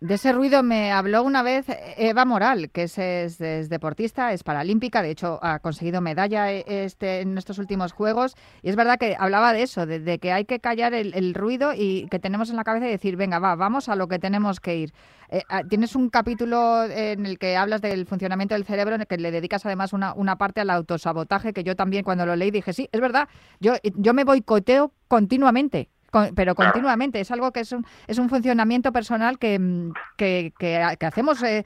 De 0.00 0.14
ese 0.14 0.32
ruido 0.32 0.62
me 0.62 0.92
habló 0.92 1.24
una 1.24 1.42
vez 1.42 1.66
Eva 1.96 2.24
Moral, 2.24 2.70
que 2.70 2.84
es, 2.84 3.38
deportista, 3.68 4.32
es 4.32 4.44
paralímpica, 4.44 5.02
de 5.02 5.10
hecho 5.10 5.40
ha 5.42 5.58
conseguido 5.58 6.00
medalla 6.00 6.52
este, 6.52 7.20
en 7.20 7.36
estos 7.36 7.58
últimos 7.58 7.90
Juegos, 7.90 8.36
y 8.62 8.68
es 8.68 8.76
verdad 8.76 8.96
que 8.96 9.16
hablaba 9.18 9.52
de 9.52 9.62
eso, 9.62 9.86
de, 9.86 10.18
que 10.20 10.32
hay 10.32 10.44
que 10.44 10.60
callar 10.60 10.94
el, 10.94 11.34
ruido 11.34 11.72
y 11.74 12.06
que 12.12 12.20
tenemos 12.20 12.48
en 12.48 12.54
la 12.54 12.62
cabeza 12.62 12.86
y 12.86 12.92
decir, 12.92 13.16
venga, 13.16 13.40
va, 13.40 13.56
vamos 13.56 13.88
a 13.88 13.96
lo 13.96 14.06
que 14.06 14.20
tenemos 14.20 14.60
que 14.60 14.76
ir. 14.76 14.92
Eh, 15.30 15.42
ah, 15.48 15.64
tienes 15.68 15.96
un 15.96 16.10
capítulo 16.10 16.84
en 16.84 17.26
el 17.26 17.36
que 17.36 17.56
hablas 17.56 17.80
del 17.80 18.06
funcionamiento 18.06 18.54
del 18.54 18.64
cerebro, 18.64 18.94
en 18.94 19.00
el 19.00 19.06
que 19.08 19.18
le 19.18 19.32
dedicas 19.32 19.66
además 19.66 19.92
una, 19.92 20.14
una 20.14 20.38
parte 20.38 20.60
al 20.60 20.70
autosabotaje, 20.70 21.52
que 21.52 21.64
yo 21.64 21.74
también 21.74 22.04
cuando 22.04 22.24
lo 22.24 22.36
leí 22.36 22.52
dije, 22.52 22.72
sí, 22.72 22.88
es 22.92 23.00
verdad, 23.00 23.28
yo, 23.58 23.74
yo 23.82 24.14
me 24.14 24.22
boicoteo 24.22 24.92
continuamente 25.08 25.88
pero 26.34 26.54
continuamente. 26.54 27.20
Es 27.20 27.30
algo 27.30 27.52
que 27.52 27.60
es 27.60 27.72
un, 27.72 27.84
es 28.06 28.18
un 28.18 28.28
funcionamiento 28.28 28.92
personal 28.92 29.38
que, 29.38 29.58
mm, 29.58 29.92
que, 30.16 30.52
que, 30.58 31.06
hacemos 31.06 31.42
eh, 31.42 31.64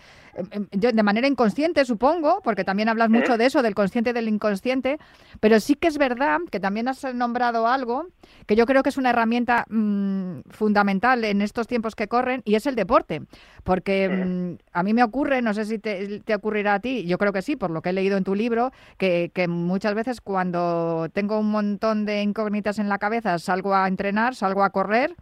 de 0.71 1.03
manera 1.03 1.27
inconsciente, 1.27 1.85
supongo, 1.85 2.41
porque 2.43 2.65
también 2.65 2.89
hablas 2.89 3.11
mucho 3.11 3.37
de 3.37 3.47
eso, 3.47 3.63
del 3.63 3.75
consciente 3.75 4.11
y 4.11 4.13
del 4.13 4.29
inconsciente, 4.29 4.99
pero 5.41 5.61
sí 5.61 5.75
que 5.75 5.89
es 5.89 5.99
verdad 5.99 6.39
que 6.51 6.61
también 6.61 6.89
has 6.89 7.03
nombrado 7.15 7.67
algo 7.67 8.07
que 8.47 8.57
yo 8.57 8.67
creo 8.67 8.83
que 8.83 8.89
es 8.89 8.97
una 8.97 9.11
herramienta 9.11 9.67
mm, 9.69 10.41
fundamental 10.51 11.25
en 11.25 11.43
estos 11.43 11.67
tiempos 11.67 11.95
que 11.95 12.09
corren 12.09 12.43
y 12.45 12.55
es 12.55 12.67
el 12.67 12.75
deporte. 12.75 13.23
Porque 13.63 14.09
mm, 14.09 14.55
a 14.73 14.83
mí 14.83 14.95
me 14.95 15.03
ocurre, 15.03 15.43
no 15.43 15.55
sé 15.55 15.65
si 15.65 15.79
te, 15.79 16.21
te, 16.21 16.35
ocurrirá 16.35 16.75
a 16.75 16.81
ti, 16.81 17.05
yo 17.05 17.19
creo 17.19 17.33
que 17.33 17.43
sí, 17.43 17.57
por 17.57 17.71
lo 17.71 17.83
que 17.83 17.91
he 17.91 17.93
leído 17.93 18.17
en 18.17 18.25
tu 18.25 18.35
libro, 18.35 18.73
que, 18.97 19.31
que 19.35 19.49
muchas 19.49 19.95
veces 19.95 20.21
cuando 20.21 21.09
tengo 21.13 21.39
un 21.39 21.51
montón 21.51 22.05
de 22.05 22.23
incógnitas 22.23 22.79
en 22.79 22.89
la 22.89 22.99
cabeza 22.99 23.39
salgo 23.39 23.75
a 23.75 23.89
entrenar 23.89 24.35
salgo 24.35 24.63
a 24.65 24.71
correr, 24.71 25.15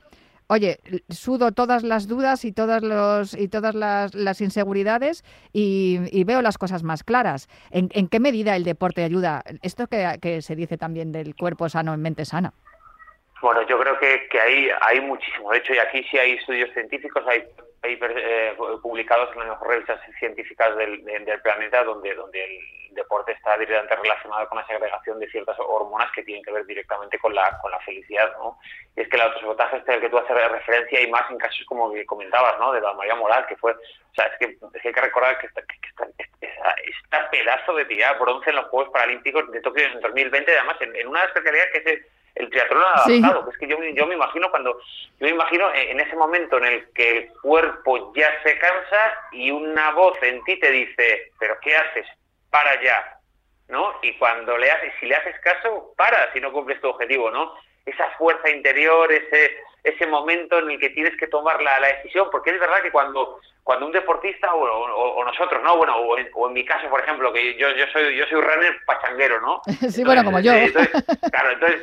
oye, 0.51 0.79
sudo 1.09 1.53
todas 1.53 1.85
las 1.85 2.09
dudas 2.09 2.45
y 2.45 2.53
todas, 2.53 2.83
los, 2.83 3.39
y 3.39 3.47
todas 3.49 3.73
las, 3.75 4.41
inseguridades 4.41 5.23
y, 5.53 6.25
veo 6.25 6.43
las 6.43 6.59
cosas 6.59 6.83
más 6.83 7.05
claras. 7.05 7.49
¿En, 7.71 8.09
qué 8.09 8.19
medida 8.19 8.57
el 8.57 8.65
deporte 8.65 9.05
ayuda? 9.05 9.45
Esto 9.63 9.87
que, 9.87 10.43
se 10.43 10.57
dice 10.57 10.77
también 10.77 11.13
del 11.13 11.37
cuerpo 11.37 11.69
sano 11.69 11.95
en 11.95 12.03
mente 12.03 12.25
sana. 12.25 12.53
Bueno, 13.41 13.63
yo 13.69 13.79
creo 13.79 13.97
que, 14.01 14.29
que 14.29 14.41
hay, 14.41 14.69
hay 14.81 15.01
muchísimo. 15.01 15.53
De 15.53 15.59
hecho, 15.59 15.73
y 15.73 15.79
aquí 15.79 16.05
sí 16.11 16.19
hay 16.19 16.33
estudios 16.33 16.69
científicos, 16.75 17.23
hay, 17.29 17.45
hay 17.83 17.99
eh, 18.01 18.55
publicados 18.83 19.35
en 19.35 19.49
las 19.49 19.61
revistas 19.61 20.01
científicas 20.19 20.77
del, 20.77 21.05
del 21.05 21.41
planeta 21.43 21.83
donde, 21.85 22.15
donde 22.15 22.45
el 22.45 22.95
deporte 22.95 23.33
está 23.33 23.57
directamente 23.57 23.97
relacionado 23.97 24.49
con 24.49 24.59
la 24.59 24.67
segregación 24.67 25.19
de 25.19 25.31
ciertas 25.31 25.57
hormonas 25.59 26.11
que 26.13 26.23
tienen 26.23 26.45
que 26.45 26.53
ver 26.53 26.67
directamente 26.67 27.19
con 27.19 27.35
la, 27.35 27.59
con 27.59 27.71
la 27.71 27.81
felicidad, 27.81 28.33
¿no? 28.39 28.59
Y 28.97 29.03
es 29.03 29.09
que 29.09 29.17
el 29.17 29.23
autosabotaje 29.23 29.79
este 29.79 29.93
al 29.93 30.01
que 30.01 30.11
tú 30.11 30.19
haces 30.19 30.51
referencia 30.51 31.01
y 31.01 31.11
más 31.11 31.31
en 31.31 31.39
casos 31.39 31.65
como 31.67 31.93
que 31.93 32.05
comentabas, 32.05 32.59
¿no? 32.59 32.73
De 32.73 32.81
la 32.81 32.93
María 32.95 33.15
Moral, 33.15 33.47
que 33.47 33.57
fue, 33.57 33.73
o 33.73 34.15
sea, 34.15 34.27
es 34.27 34.39
que, 34.39 34.59
hay 34.85 34.93
que 34.93 35.01
recordar 35.01 35.39
que, 35.39 35.47
esta, 35.47 35.63
esta, 36.43 37.31
pedazo 37.31 37.75
de 37.75 37.85
tía 37.85 38.13
bronce 38.15 38.51
en 38.51 38.57
los 38.57 38.67
Juegos 38.67 38.93
Paralímpicos 38.93 39.51
de 39.53 39.61
Tokio 39.61 39.85
en 39.87 40.01
2020, 40.01 40.59
además 40.59 40.77
en, 40.81 41.07
una 41.07 41.25
especialidad 41.25 41.65
que 41.73 41.93
es 41.93 42.07
el, 42.35 42.51
triatlón 42.51 42.83
adaptado, 42.83 43.45
que 43.45 43.51
es 43.51 43.59
que 43.59 43.69
yo, 43.69 43.77
yo 43.95 44.07
me 44.07 44.15
imagino 44.15 44.51
cuando, 44.51 44.79
yo 44.79 45.27
me 45.27 45.31
imagino 45.31 45.73
en 45.75 46.01
ese 46.01 46.17
momento 46.17 46.59
en 46.59 46.65
el 46.65 46.93
que 46.93 47.19
el 47.19 47.33
cuerpo 47.43 48.13
ya 48.15 48.31
se 48.43 48.59
cansa 48.59 49.13
y 49.33 49.51
una 49.51 49.93
voz 49.93 50.17
en 50.23 50.43
ti 50.45 50.59
te 50.59 50.71
dice, 50.71 51.33
pero 51.39 51.57
¿qué 51.63 51.77
haces? 51.77 52.07
para 52.51 52.73
allá, 52.73 53.19
¿no? 53.69 53.95
Y 54.03 54.15
cuando 54.15 54.59
le 54.59 54.71
haces, 54.71 54.93
si 55.01 55.07
le 55.07 55.17
haces 55.17 55.39
caso, 55.41 55.95
para 55.97 56.33
si 56.33 56.41
no 56.41 56.53
cumples 56.53 56.81
tu 56.81 56.89
objetivo, 56.89 57.31
¿no? 57.31 57.55
Esa 57.87 58.11
fuerza 58.19 58.51
interior, 58.51 59.11
ese, 59.11 59.57
ese 59.85 60.07
momento 60.07 60.59
en 60.59 60.71
el 60.71 60.81
que 60.81 60.91
tienes 60.91 61.17
que 61.17 61.27
tomar 61.27 61.63
la, 61.63 61.81
la 61.81 61.89
decisión, 61.89 62.29
porque 62.31 62.51
es 62.51 62.61
verdad 62.61 62.83
que 62.83 62.93
cuando 62.93 63.41
cuando 63.71 63.87
un 63.87 63.93
deportista 63.93 64.53
o, 64.53 65.25
nosotros, 65.25 65.63
¿no? 65.63 65.77
Bueno, 65.77 65.97
o 65.97 66.19
en, 66.19 66.53
mi 66.53 66.65
caso, 66.65 66.89
por 66.89 67.01
ejemplo, 67.01 67.33
que 67.33 67.57
yo, 67.57 67.71
yo 67.71 67.87
soy 67.93 68.17
yo 68.17 68.27
soy 68.27 68.41
runner 68.41 68.77
pachanguero, 68.85 69.41
¿no? 69.41 69.63
sí, 69.91 70.03
bueno, 70.03 70.25
como 70.25 70.41
yo. 70.41 70.53
claro, 71.31 71.53
entonces 71.53 71.83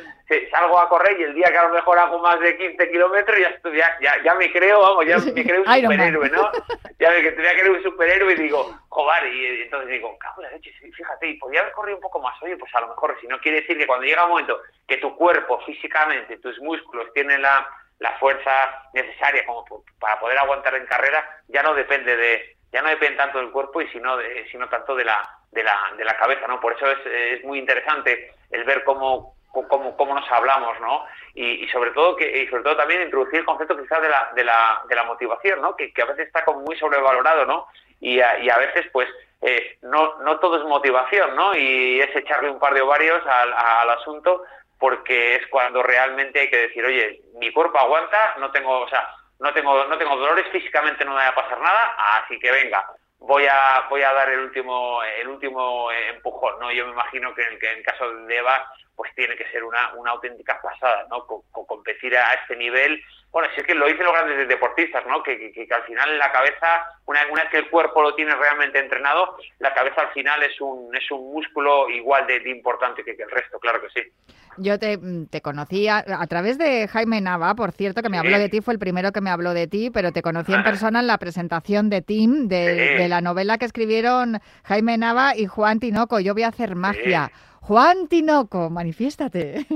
salgo 0.50 0.78
a 0.78 0.88
correr 0.88 1.18
y 1.18 1.22
el 1.22 1.34
día 1.34 1.50
que 1.50 1.56
a 1.56 1.62
lo 1.62 1.74
mejor 1.74 1.98
hago 1.98 2.18
más 2.18 2.38
de 2.40 2.58
15 2.58 2.90
kilómetros 2.90 3.38
ya, 3.38 3.98
ya, 4.02 4.22
ya, 4.22 4.34
me 4.34 4.52
creo, 4.52 4.80
vamos, 4.80 5.06
ya 5.06 5.16
me 5.18 5.42
creo 5.42 5.62
un 5.62 5.66
superhéroe, 5.82 6.28
¿no? 6.28 6.50
Ya 6.98 7.10
me, 7.10 7.22
ya 7.22 7.58
creo 7.58 7.72
un 7.72 7.82
superhéroe 7.82 8.32
y 8.34 8.36
digo, 8.36 8.78
joder, 8.88 9.32
y 9.32 9.62
entonces 9.62 9.88
digo, 9.88 10.18
cago 10.18 10.42
la 10.42 10.50
leche, 10.50 10.70
fíjate, 10.72 11.26
y 11.26 11.38
podría 11.38 11.60
haber 11.60 11.72
corrido 11.72 11.96
un 11.96 12.02
poco 12.02 12.20
más, 12.20 12.34
oye, 12.42 12.56
pues 12.58 12.74
a 12.74 12.80
lo 12.80 12.88
mejor, 12.88 13.16
si 13.20 13.26
no 13.28 13.38
quiere 13.40 13.62
decir 13.62 13.78
que 13.78 13.86
cuando 13.86 14.04
llega 14.04 14.24
un 14.24 14.32
momento 14.32 14.60
que 14.86 14.98
tu 14.98 15.16
cuerpo 15.16 15.60
físicamente, 15.64 16.36
tus 16.38 16.60
músculos 16.60 17.10
tienen 17.14 17.40
la 17.40 17.66
la 17.98 18.12
fuerza 18.18 18.50
necesaria 18.92 19.44
como 19.44 19.64
para 19.98 20.20
poder 20.20 20.38
aguantar 20.38 20.74
en 20.74 20.86
carrera 20.86 21.24
ya 21.48 21.62
no 21.62 21.74
depende 21.74 22.16
de 22.16 22.56
ya 22.70 22.82
no 22.82 22.88
depende 22.88 23.16
tanto 23.16 23.38
del 23.38 23.50
cuerpo 23.50 23.80
y 23.80 23.88
sino 23.88 24.16
de, 24.16 24.46
sino 24.50 24.68
tanto 24.68 24.94
de 24.94 25.04
la 25.04 25.28
de 25.50 25.64
la, 25.64 25.76
de 25.96 26.04
la 26.04 26.16
cabeza 26.16 26.46
no 26.46 26.60
por 26.60 26.74
eso 26.74 26.90
es, 26.90 26.98
es 27.06 27.44
muy 27.44 27.58
interesante 27.58 28.34
el 28.50 28.64
ver 28.64 28.84
cómo 28.84 29.34
cómo, 29.50 29.96
cómo 29.96 30.14
nos 30.14 30.30
hablamos 30.30 30.78
no 30.80 31.04
y, 31.34 31.66
sobre 31.68 31.90
todo 31.92 32.16
que 32.16 32.42
y 32.42 32.46
sobre 32.48 32.62
todo 32.62 32.76
también 32.76 33.02
introducir 33.02 33.40
el 33.40 33.46
concepto 33.46 33.76
quizás 33.76 34.02
de 34.02 34.08
la 34.08 34.30
de 34.34 34.44
la, 34.44 34.82
de 34.88 34.94
la 34.94 35.04
motivación 35.04 35.60
no 35.60 35.74
que, 35.74 35.92
a 36.00 36.04
veces 36.04 36.26
está 36.26 36.44
como 36.44 36.60
muy 36.60 36.76
sobrevalorado 36.76 37.46
no 37.46 37.66
y 38.00 38.20
a, 38.20 38.38
y 38.38 38.50
a 38.50 38.58
veces 38.58 38.86
pues 38.92 39.08
eh, 39.40 39.78
no 39.82 40.18
no 40.20 40.38
todo 40.38 40.58
es 40.58 40.64
motivación 40.64 41.34
no 41.34 41.54
y 41.54 42.00
es 42.00 42.14
echarle 42.14 42.50
un 42.50 42.58
par 42.58 42.74
de 42.74 42.82
ovarios 42.82 43.24
al, 43.26 43.52
al 43.52 43.90
asunto 43.90 44.44
porque 44.78 45.36
es 45.36 45.46
cuando 45.48 45.82
realmente 45.82 46.40
hay 46.40 46.50
que 46.50 46.68
decir, 46.68 46.84
oye, 46.84 47.20
mi 47.34 47.52
cuerpo 47.52 47.78
aguanta, 47.78 48.36
no 48.38 48.50
tengo, 48.50 48.80
o 48.80 48.88
sea, 48.88 49.08
no 49.40 49.52
tengo, 49.52 49.84
no 49.84 49.98
tengo 49.98 50.16
dolores, 50.16 50.46
físicamente 50.50 51.04
no 51.04 51.12
me 51.12 51.18
va 51.18 51.28
a 51.28 51.34
pasar 51.34 51.60
nada, 51.60 51.94
así 52.22 52.38
que 52.38 52.50
venga, 52.50 52.84
voy 53.18 53.46
a, 53.46 53.86
voy 53.88 54.02
a 54.02 54.12
dar 54.12 54.28
el 54.30 54.40
último, 54.40 55.02
el 55.02 55.28
último 55.28 55.90
empujón, 55.92 56.58
¿no? 56.60 56.70
Yo 56.72 56.86
me 56.86 56.92
imagino 56.92 57.34
que 57.34 57.42
en, 57.42 57.58
que 57.58 57.70
en 57.70 57.78
el 57.78 57.84
caso 57.84 58.10
de 58.10 58.36
Eva, 58.36 58.70
pues 58.94 59.14
tiene 59.14 59.36
que 59.36 59.50
ser 59.50 59.64
una, 59.64 59.94
una 59.94 60.12
auténtica 60.12 60.60
pasada, 60.60 61.06
¿no? 61.10 61.26
competir 61.26 62.16
a 62.16 62.34
este 62.34 62.56
nivel. 62.56 63.02
Bueno, 63.30 63.48
si 63.54 63.60
es 63.60 63.66
que 63.66 63.74
lo 63.74 63.86
dicen 63.86 64.04
los 64.04 64.14
grandes 64.14 64.48
deportistas, 64.48 65.04
¿no? 65.06 65.22
Que, 65.22 65.52
que, 65.52 65.68
al 65.70 65.82
final 65.82 66.18
la 66.18 66.32
cabeza, 66.32 66.66
una, 67.04 67.20
una, 67.30 67.42
vez 67.42 67.50
que 67.50 67.58
el 67.58 67.68
cuerpo 67.68 68.02
lo 68.02 68.14
tiene 68.14 68.34
realmente 68.34 68.78
entrenado, 68.78 69.36
la 69.58 69.74
cabeza 69.74 70.00
al 70.00 70.12
final 70.12 70.42
es 70.42 70.58
un, 70.60 70.94
es 70.96 71.10
un 71.10 71.32
músculo 71.32 71.90
igual 71.90 72.26
de, 72.26 72.36
importante 72.48 73.04
que, 73.04 73.10
el 73.10 73.30
resto, 73.30 73.58
claro 73.58 73.82
que 73.82 73.90
sí. 73.90 74.08
Yo 74.56 74.78
te, 74.78 74.98
te 75.30 75.40
conocía 75.42 76.04
a 76.06 76.26
través 76.26 76.58
de 76.58 76.88
Jaime 76.88 77.20
Nava, 77.20 77.54
por 77.54 77.72
cierto, 77.72 78.02
que 78.02 78.08
me 78.08 78.18
habló 78.18 78.38
de 78.38 78.48
ti, 78.48 78.60
fue 78.60 78.74
el 78.74 78.80
primero 78.80 79.12
que 79.12 79.20
me 79.20 79.30
habló 79.30 79.52
de 79.54 79.68
ti, 79.68 79.90
pero 79.90 80.10
te 80.10 80.22
conocí 80.22 80.52
en 80.52 80.64
persona 80.64 81.00
en 81.00 81.06
la 81.06 81.18
presentación 81.18 81.90
de 81.90 82.02
Tim, 82.02 82.48
de, 82.48 83.06
la 83.08 83.20
novela 83.20 83.58
que 83.58 83.66
escribieron 83.66 84.40
Jaime 84.64 84.96
Nava 84.98 85.36
y 85.36 85.46
Juan 85.46 85.80
Tinoco, 85.80 86.18
Yo 86.18 86.32
voy 86.32 86.42
a 86.42 86.48
hacer 86.48 86.74
magia. 86.74 87.30
Juan 87.60 88.08
Tinoco, 88.08 88.70
manifiéstate. 88.70 89.66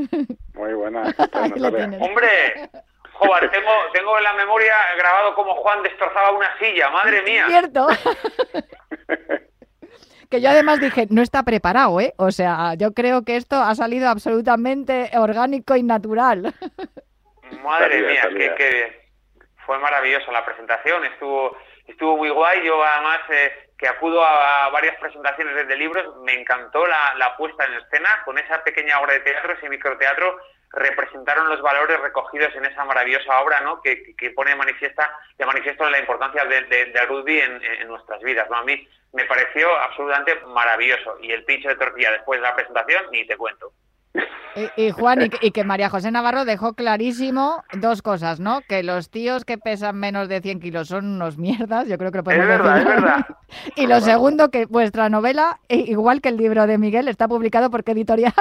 Muy 0.55 0.73
buena. 0.73 1.03
Hombre, 2.01 2.71
joder, 3.27 3.51
tengo, 3.51 3.71
tengo 3.93 4.19
en 4.19 4.25
la 4.25 4.33
memoria 4.35 4.75
grabado 4.97 5.35
como 5.35 5.55
Juan 5.57 5.83
destrozaba 5.83 6.31
una 6.33 6.57
silla, 6.59 6.91
madre 6.91 7.23
mía. 7.23 7.47
Cierto. 7.49 7.89
que 10.33 10.41
yo 10.41 10.49
además 10.49 10.81
dije, 10.81 11.07
no 11.11 11.21
está 11.21 11.43
preparado, 11.43 12.01
¿eh? 12.01 12.15
O 12.17 12.31
sea, 12.31 12.75
yo 12.75 12.93
creo 12.93 13.23
que 13.23 13.37
esto 13.37 13.57
ha 13.57 13.75
salido 13.75 14.09
absolutamente 14.09 15.11
orgánico 15.15 15.77
y 15.77 15.83
natural. 15.83 16.55
Madre 17.63 18.01
mía, 18.01 18.29
que, 18.57 19.03
fue 19.67 19.79
maravillosa 19.79 20.33
la 20.33 20.45
presentación, 20.45 21.05
estuvo 21.05 21.55
estuvo 21.87 22.17
muy 22.17 22.31
guay. 22.31 22.65
Yo 22.65 22.83
además 22.83 23.21
eh, 23.29 23.69
que 23.77 23.87
acudo 23.87 24.25
a, 24.25 24.71
varias 24.71 24.97
presentaciones 24.97 25.55
desde 25.55 25.77
libros, 25.77 26.17
me 26.25 26.33
encantó 26.33 26.87
la, 26.87 27.15
la, 27.19 27.37
puesta 27.37 27.67
en 27.67 27.75
escena 27.75 28.23
con 28.25 28.39
esa 28.39 28.65
pequeña 28.65 28.99
obra 29.01 29.13
de 29.13 29.21
teatro, 29.21 29.53
ese 29.53 29.69
microteatro, 29.69 30.39
representaron 30.73 31.49
los 31.49 31.61
valores 31.61 32.01
recogidos 32.01 32.55
en 32.55 32.65
esa 32.65 32.85
maravillosa 32.85 33.41
obra, 33.41 33.61
¿no? 33.61 33.81
Que, 33.83 34.15
que 34.17 34.31
pone 34.31 34.57
manifiesta, 34.57 35.19
de 35.37 35.47
manifiesto 35.47 35.89
la 35.89 35.99
importancia 35.99 36.45
del 36.45 36.69
de, 36.69 37.07
rugby 37.07 37.41
en, 37.41 37.63
en, 37.63 37.89
nuestras 37.89 38.21
vidas, 38.23 38.49
¿no? 38.51 38.57
A 38.57 38.65
mí 38.65 38.89
me 39.13 39.25
pareció 39.27 39.75
absolutamente 39.81 40.37
maravilloso 40.47 41.19
y 41.21 41.33
el 41.33 41.45
pincho 41.45 41.69
de 41.69 41.77
tortilla 41.77 42.13
después 42.13 42.41
de 42.41 42.47
la 42.47 42.55
presentación 42.55 43.05
ni 43.11 43.27
te 43.27 43.37
cuento. 43.37 43.73
Y, 44.77 44.91
Juan, 44.91 45.31
y, 45.41 45.51
que 45.51 45.65
María 45.65 45.89
José 45.89 46.11
Navarro 46.11 46.45
dejó 46.45 46.75
clarísimo 46.75 47.65
dos 47.73 48.03
cosas, 48.03 48.39
¿no? 48.39 48.61
Que 48.61 48.83
los 48.83 49.09
tíos 49.09 49.47
que 49.47 49.57
pesan 49.57 49.97
menos 49.97 50.29
de 50.29 50.43
100 50.43 50.61
kilos 50.61 50.89
son 50.89 51.07
unos 51.07 51.39
mierdas, 51.39 51.89
yo 51.89 51.97
creo 51.97 52.11
que 52.13 52.19
lo 52.19 52.25
podemos 52.25 52.45
es 52.45 52.49
verdad, 52.49 52.79
Es 52.79 52.85
verdad. 52.85 53.27
Y 53.77 53.87
lo 53.87 54.01
segundo, 54.01 54.51
que 54.51 54.67
vuestra 54.67 55.09
novela, 55.09 55.61
igual 55.69 56.21
que 56.21 56.29
el 56.29 56.37
libro 56.37 56.67
de 56.67 56.77
Miguel, 56.77 57.09
está 57.09 57.29
publicado 57.29 57.71
por 57.71 57.83
qué 57.83 57.93
editorial 57.93 58.35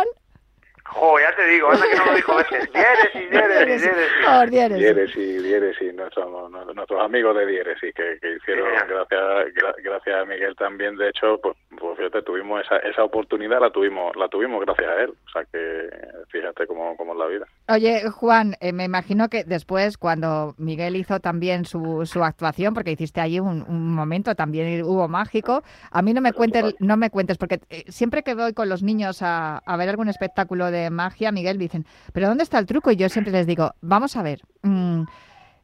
Jo, 0.94 1.20
ya 1.20 1.34
te 1.36 1.48
digo, 1.48 1.72
anda 1.72 1.86
que 1.90 1.96
no 1.96 2.06
lo 2.06 2.14
dijo 2.16 2.36
veces. 2.36 2.70
Dieres 2.74 3.16
y 3.16 3.26
dieres 3.28 3.62
y 3.62 4.50
dieres. 4.50 4.80
Dieres 4.80 5.16
y 5.16 5.38
dieres 5.38 5.82
y 5.82 5.94
nuestros, 5.94 6.52
nuestros 6.76 7.02
amigos 7.02 7.36
de 7.38 7.46
dieres 7.46 7.78
y 7.82 7.94
que, 7.94 8.18
que 8.22 8.36
hicieron, 8.36 8.68
gracias, 8.88 9.54
gracias 9.84 10.16
a 10.16 10.26
Miguel 10.26 10.56
también, 10.58 10.98
de 10.98 11.10
hecho, 11.10 11.40
pues, 11.42 11.56
fíjate, 12.02 12.24
tuvimos 12.24 12.62
esa, 12.62 12.78
esa 12.78 13.04
oportunidad, 13.04 13.60
la 13.60 13.70
tuvimos 13.70 14.16
la 14.16 14.28
tuvimos 14.28 14.62
gracias 14.66 14.88
a 14.88 15.04
él. 15.04 15.12
O 15.12 15.30
sea 15.32 15.46
que 15.52 15.90
fíjate 16.30 16.66
cómo, 16.66 16.96
cómo 16.98 17.14
es 17.14 17.20
la 17.20 17.28
vida. 17.28 17.46
Oye, 17.70 18.10
Juan, 18.10 18.56
eh, 18.60 18.74
me 18.74 18.86
imagino 18.86 19.30
que 19.30 19.44
después, 19.44 19.98
cuando 19.98 20.56
Miguel 20.58 20.96
hizo 20.96 21.20
también 21.20 21.66
su, 21.66 22.06
su 22.06 22.24
actuación, 22.24 22.74
porque 22.74 22.92
hiciste 22.92 23.22
allí 23.22 23.40
un, 23.40 23.62
momento 23.92 24.36
también 24.36 24.84
hubo 24.84 25.08
mágico, 25.08 25.64
a 25.92 26.02
mí 26.02 26.14
no 26.14 26.22
me 26.22 26.34
cuentes, 26.34 26.76
no 26.80 26.98
me 26.98 27.10
cuentes, 27.10 27.38
porque 27.38 27.60
eh, 27.70 27.84
siempre 27.88 28.24
que 28.24 28.34
voy 28.34 28.54
con 28.54 28.70
los 28.70 28.82
niños 28.82 29.20
a, 29.22 29.62
ver 29.78 29.90
algún 29.90 30.10
espectáculo 30.10 30.72
de 30.72 30.90
magia, 30.90 31.32
Miguel 31.32 31.58
dicen, 31.58 31.86
¿pero 32.14 32.28
dónde 32.28 32.44
está 32.44 32.58
el 32.60 32.66
truco? 32.66 32.92
Y 32.92 32.96
yo 32.96 33.10
siempre 33.10 33.32
les 33.32 33.46
digo, 33.46 33.72
vamos 33.82 34.16
a 34.16 34.24
ver. 34.24 34.40
Mm, 34.64 35.04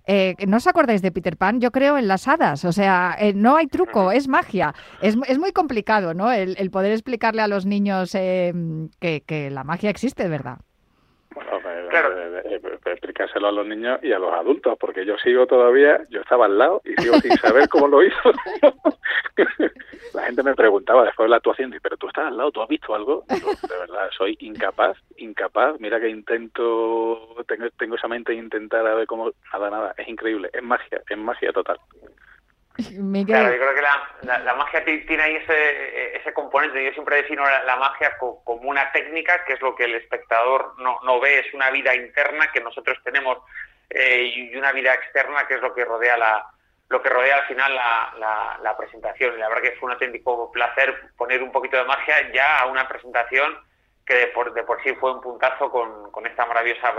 eh, 0.08 0.36
¿No 0.48 0.58
os 0.58 0.68
acordáis 0.68 1.02
de 1.02 1.12
Peter 1.12 1.38
Pan? 1.38 1.60
Yo 1.60 1.72
creo 1.72 1.98
en 1.98 2.08
las 2.08 2.28
hadas, 2.28 2.66
o 2.66 2.72
sea, 2.72 3.18
no 3.36 3.58
hay 3.58 3.68
truco, 3.68 4.12
es 4.12 4.28
magia. 4.28 4.74
Es, 5.02 5.18
es 5.28 5.38
muy 5.38 5.52
complicado, 5.52 6.14
¿no? 6.14 6.32
El, 6.32 6.72
poder 6.72 6.92
explicarle 6.92 7.42
a 7.42 7.48
los 7.48 7.66
niños 7.66 8.12
que, 8.14 9.24
que 9.26 9.50
la 9.52 9.64
magia 9.64 9.90
existe, 9.90 10.28
¿verdad? 10.28 10.60
Eh, 11.92 12.42
eh, 12.46 12.62
eh, 12.64 12.92
explicárselo 12.92 13.48
a 13.48 13.52
los 13.52 13.66
niños 13.66 14.00
y 14.04 14.12
a 14.12 14.20
los 14.20 14.34
adultos, 14.34 14.78
porque 14.80 15.06
yo 15.06 15.18
sigo 15.18 15.48
todavía, 15.48 16.02
yo 16.10 16.22
estaba 16.22 16.46
al 16.46 16.58
lado 16.58 16.82
y 16.84 17.02
sigo 17.02 17.16
sin 17.20 17.32
saber 17.38 17.70
cómo 17.70 17.88
lo 17.88 18.04
hizo. 18.04 18.32
la 20.14 20.24
gente 20.24 20.44
me 20.44 20.56
preguntaba 20.56 21.06
después 21.06 21.26
de 21.26 21.30
la 21.30 21.38
actuación, 21.38 21.74
pero 21.82 21.98
tú 21.98 22.08
estás 22.08 22.28
al 22.28 22.38
lado, 22.38 22.52
¿tú 22.52 22.62
has 22.62 22.68
visto 22.68 22.94
algo? 22.94 23.24
de 23.28 23.80
verdad, 23.80 24.10
soy 24.18 24.38
incapaz, 24.42 24.98
incapaz. 25.18 25.80
Mira 25.80 26.00
que 26.00 26.10
intento, 26.10 27.36
tengo, 27.48 27.70
tengo 27.78 27.96
esa 27.96 28.08
mente 28.08 28.34
de 28.34 28.40
intentar 28.40 28.86
a 28.86 28.96
ver 28.96 29.08
cómo, 29.08 29.32
nada, 29.54 29.70
nada, 29.70 29.94
es 29.98 30.08
increíble, 30.08 30.50
es 30.54 30.64
magia, 30.64 31.02
es 31.08 31.18
magia 31.18 31.52
total. 31.54 31.80
Claro, 33.26 33.52
yo 33.52 33.60
creo 33.60 33.76
que 33.76 33.82
la, 33.82 34.38
la, 34.40 34.54
magia 34.54 34.86
tiene 34.86 35.24
ahí 35.24 35.36
ese, 35.38 36.18
ese 36.18 36.32
componente. 36.34 36.84
Yo 36.84 36.92
siempre 36.92 37.18
defino 37.18 37.44
la, 37.44 37.76
magia 37.76 38.18
como 38.20 38.70
una 38.70 38.92
técnica, 38.92 39.44
que 39.46 39.54
es 39.54 39.62
lo 39.62 39.76
que 39.76 39.86
el 39.86 39.96
espectador 39.96 40.76
no, 40.78 41.00
no 41.04 41.20
ve, 41.20 41.40
es 41.40 41.54
una 41.56 41.72
vida 41.72 41.96
interna 41.96 42.52
que 42.52 42.62
nosotros 42.62 42.98
tenemos 43.04 43.40
eh, 43.90 44.32
y 44.36 44.56
una 44.56 44.72
vida 44.74 44.94
externa, 44.94 45.48
que 45.48 45.56
es 45.56 45.62
lo 45.62 45.74
que 45.74 45.86
rodea 45.86 46.18
la 46.18 46.46
lo 46.90 47.02
que 47.02 47.10
rodea 47.10 47.38
al 47.38 47.48
final 47.48 47.76
la, 47.76 48.58
la, 48.62 48.78
presentación. 48.78 49.36
Y 49.36 49.40
la 49.40 49.50
verdad 49.50 49.64
que 49.64 49.72
fue 49.74 49.88
un 49.88 49.94
auténtico 49.94 50.50
placer 50.52 51.10
poner 51.18 51.44
un 51.44 51.52
poquito 51.52 51.76
de 51.76 51.84
magia 51.84 52.32
ya 52.32 52.60
a 52.60 52.68
una 52.68 52.88
presentación 52.88 53.58
que 54.08 54.14
de 54.14 54.28
por, 54.28 54.54
de 54.54 54.64
por 54.64 54.82
sí 54.82 54.94
fue 54.96 55.12
un 55.14 55.22
puntazo 55.22 55.70
con, 55.70 56.10
con 56.12 56.26
esta 56.26 56.46
maravillosa 56.46 56.94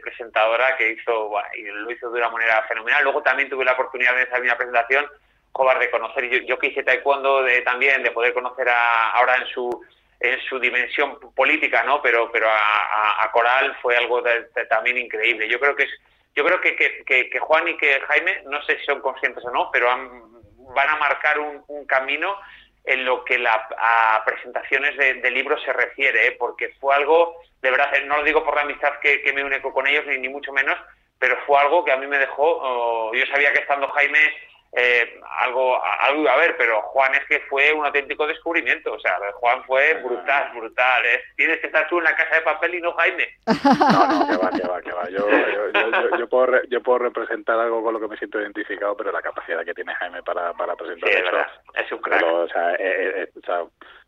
presentadora 0.00 0.76
que 0.76 0.92
hizo 0.92 1.32
y 1.56 1.62
lo 1.62 1.90
hizo 1.90 2.08
de 2.10 2.20
una 2.20 2.30
manera 2.30 2.62
fenomenal. 2.68 3.02
Luego 3.02 3.22
también 3.22 3.50
tuve 3.50 3.64
la 3.64 3.72
oportunidad 3.72 4.14
de 4.14 4.22
esa 4.22 4.38
misma 4.38 4.56
presentación 4.56 5.04
Cobar 5.50 5.78
de 5.78 5.88
conocer, 5.88 6.28
yo, 6.28 6.38
yo 6.38 6.58
que 6.58 6.66
hice 6.66 6.82
taekwondo 6.82 7.44
de, 7.44 7.62
también, 7.62 8.02
de 8.02 8.10
poder 8.10 8.34
conocer 8.34 8.68
a, 8.68 9.10
ahora 9.12 9.36
en 9.36 9.46
su 9.46 9.84
en 10.18 10.40
su 10.48 10.58
dimensión 10.58 11.18
política, 11.32 11.84
¿no? 11.84 12.02
Pero 12.02 12.28
pero 12.32 12.48
a, 12.50 13.30
Coral 13.32 13.76
fue 13.80 13.96
algo 13.96 14.20
también 14.68 14.98
increíble. 14.98 15.48
Yo 15.48 15.60
creo 15.60 15.76
que 15.76 15.84
es, 15.84 15.90
yo 16.34 16.44
creo 16.44 16.60
que, 16.60 16.74
que, 16.74 17.30
que, 17.30 17.38
Juan 17.38 17.68
y 17.68 17.76
que 17.76 18.00
Jaime, 18.00 18.42
no 18.46 18.60
sé 18.62 18.78
si 18.78 18.84
son 18.84 19.00
conscientes 19.00 19.44
o 19.44 19.50
no, 19.52 19.70
pero 19.72 19.86
van 19.86 20.88
a 20.88 20.96
marcar 20.96 21.38
un 21.38 21.86
camino 21.86 22.36
en 22.84 23.04
lo 23.04 23.24
que 23.24 23.38
la, 23.38 23.66
a 23.78 24.22
presentaciones 24.24 24.96
de, 24.96 25.30
libros 25.30 25.62
se 25.62 25.72
refiere, 25.72 26.26
¿eh? 26.26 26.36
porque 26.38 26.68
fue 26.80 26.94
algo, 26.94 27.40
de 27.62 27.70
verdad, 27.70 27.94
eh, 27.94 28.04
no 28.04 28.18
lo 28.18 28.24
digo 28.24 28.44
por 28.44 28.54
la 28.54 28.62
amistad 28.62 28.98
que, 29.00 29.32
me 29.34 29.42
une 29.42 29.60
con 29.62 29.86
ellos, 29.86 30.04
ni, 30.06 30.18
ni, 30.18 30.28
mucho 30.28 30.52
menos, 30.52 30.76
pero 31.18 31.36
fue 31.46 31.58
algo 31.58 31.84
que 31.84 31.92
a 31.92 31.96
mí 31.96 32.06
me 32.06 32.18
dejó, 32.18 32.44
oh, 32.44 33.14
yo 33.14 33.24
sabía 33.26 33.52
que 33.52 33.60
estando 33.60 33.88
Jaime 33.88 34.18
eh, 34.76 35.20
algo, 35.38 35.80
algo 35.84 36.22
iba 36.22 36.32
a 36.32 36.38
ver, 36.38 36.56
pero 36.56 36.82
Juan 36.82 37.14
es 37.14 37.24
que 37.26 37.40
fue 37.48 37.72
un 37.72 37.84
auténtico 37.84 38.26
descubrimiento. 38.26 38.92
O 38.92 38.98
sea, 38.98 39.16
Juan 39.34 39.62
fue 39.64 39.94
brutal, 40.02 40.50
brutal. 40.54 41.02
Tienes 41.36 41.60
que 41.60 41.68
estar 41.68 41.88
tú 41.88 41.98
en 41.98 42.04
la 42.04 42.16
casa 42.16 42.36
de 42.36 42.40
papel 42.42 42.74
y 42.74 42.80
no 42.80 42.92
Jaime. 42.92 43.28
No, 43.94 44.06
no, 44.06 44.26
que 44.26 44.36
va, 44.36 44.50
que 44.50 44.66
va, 44.66 44.80
que 44.80 44.92
va. 44.92 45.08
Yo, 45.10 45.28
yo, 45.28 46.18
yo, 46.18 46.28
puedo, 46.28 46.62
yo 46.64 46.82
puedo 46.82 46.98
representar 46.98 47.58
algo 47.58 47.82
con 47.82 47.92
lo 47.94 48.00
que 48.00 48.08
me 48.08 48.16
siento 48.16 48.40
identificado, 48.40 48.96
pero 48.96 49.12
la 49.12 49.22
capacidad 49.22 49.64
que 49.64 49.74
tiene 49.74 49.94
Jaime 49.94 50.22
para, 50.22 50.52
para 50.54 50.74
presentar 50.74 51.10
sí, 51.10 51.16
eso. 51.16 51.36
Es 51.74 51.92
un 51.92 51.98
crack. 51.98 52.22
o 52.22 52.48
sea, 52.48 52.72
eh, 52.74 52.78
eh, 52.78 53.30
o 53.36 53.40
sea 53.44 53.64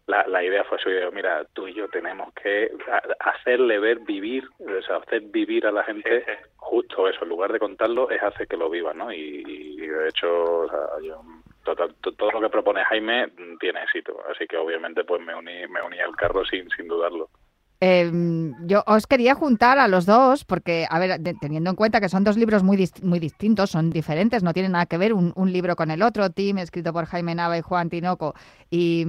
la, 0.07 0.27
la 0.29 0.43
idea 0.43 0.65
fue 0.65 0.79
su 0.79 0.89
idea, 0.89 1.11
mira, 1.11 1.45
tú 1.53 1.67
y 1.67 1.75
yo 1.75 1.89
tenemos 1.89 2.33
que 2.35 2.71
hacerle 3.21 3.79
ver, 3.79 4.01
vivir, 4.01 4.49
o 4.61 4.83
sea, 4.83 4.97
hacer 4.97 5.23
vivir 5.23 5.67
a 5.67 5.73
la 5.73 5.83
gente 5.85 6.25
justo 6.57 7.09
eso, 7.09 7.23
en 7.23 7.29
lugar 7.29 7.53
de 7.53 7.59
contarlo, 7.59 8.11
es 8.11 8.23
hacer 8.23 8.47
que 8.47 8.57
lo 8.57 8.71
viva, 8.71 8.95
¿no? 8.95 9.13
Y, 9.13 9.77
de 9.77 10.09
hecho, 10.09 10.67
todo, 11.65 11.89
todo, 12.17 12.31
lo 12.33 12.41
que 12.41 12.49
propone 12.49 12.85
Jaime 12.85 13.33
tiene 13.59 13.83
éxito, 13.83 14.17
así 14.31 14.47
que 14.47 14.57
obviamente 14.57 15.05
pues 15.05 15.21
me 15.23 15.35
uní, 15.35 15.67
me 15.69 15.83
uní 15.83 15.99
al 15.99 16.15
carro 16.15 16.45
sin, 16.45 16.69
sin 16.71 16.87
dudarlo. 16.87 17.29
Eh, 17.89 18.11
yo 18.67 18.83
os 18.89 19.07
quería 19.07 19.37
juntar 19.37 19.79
a 19.79 19.87
los 19.87 20.07
dos, 20.07 20.45
porque, 20.45 20.89
a 20.91 20.99
ver, 20.99 21.21
teniendo 21.41 21.71
en 21.71 21.77
cuenta 21.77 22.01
que 22.01 22.09
son 22.09 22.25
dos 22.25 22.37
libros 22.37 22.65
muy, 22.65 22.91
muy 23.03 23.21
distintos, 23.21 23.71
son 23.71 23.91
diferentes, 23.91 24.43
no 24.43 24.53
tienen 24.53 24.73
nada 24.73 24.87
que 24.87 24.99
ver 24.99 25.13
un, 25.13 25.53
libro 25.53 25.77
con 25.77 25.93
el 25.93 26.03
otro, 26.03 26.29
Tim, 26.31 26.59
escrito 26.59 26.93
por 26.93 27.07
Jaime 27.07 27.37
Nava 27.37 27.57
y 27.57 27.61
Juan 27.61 27.89
Tinoco, 27.89 28.35
y, 28.71 29.07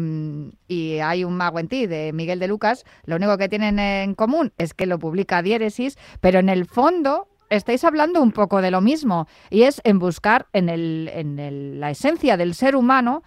y, 0.68 1.00
hay 1.00 1.24
un 1.24 1.36
mago 1.36 1.58
en 1.58 1.70
ti 1.70 1.88
de 1.88 2.14
Miguel 2.14 2.38
de 2.38 2.48
Lucas, 2.48 2.86
lo 3.06 3.16
único 3.16 3.36
que 3.40 3.50
tienen 3.50 3.80
en 3.80 4.14
común 4.14 4.54
es 4.60 4.76
que 4.76 4.86
lo 4.86 5.00
publica 5.00 5.42
Diéresis, 5.42 5.98
pero 6.22 6.38
en 6.38 6.48
el 6.48 6.68
fondo 6.68 7.28
estáis 7.50 7.84
hablando 7.84 8.22
un 8.22 8.32
poco 8.32 8.62
de 8.62 8.70
lo 8.70 8.82
mismo, 8.82 9.28
y 9.50 9.64
es 9.64 9.82
en 9.86 9.98
buscar 9.98 10.46
en, 10.54 10.70
el, 10.70 11.10
en 11.12 11.40
el, 11.40 11.80
la 11.80 11.90
esencia 11.90 12.38
del 12.38 12.54
ser 12.54 12.76
humano 12.76 13.24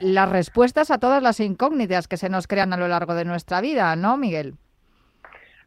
las 0.00 0.28
respuestas 0.28 0.90
a 0.90 0.98
todas 0.98 1.22
las 1.22 1.40
incógnitas 1.40 2.08
que 2.08 2.18
se 2.18 2.28
nos 2.28 2.46
crean 2.46 2.74
a 2.74 2.76
lo 2.76 2.88
largo 2.88 3.14
de 3.14 3.24
nuestra 3.24 3.62
vida, 3.62 3.96
¿no, 3.96 4.18
Miguel? 4.18 4.56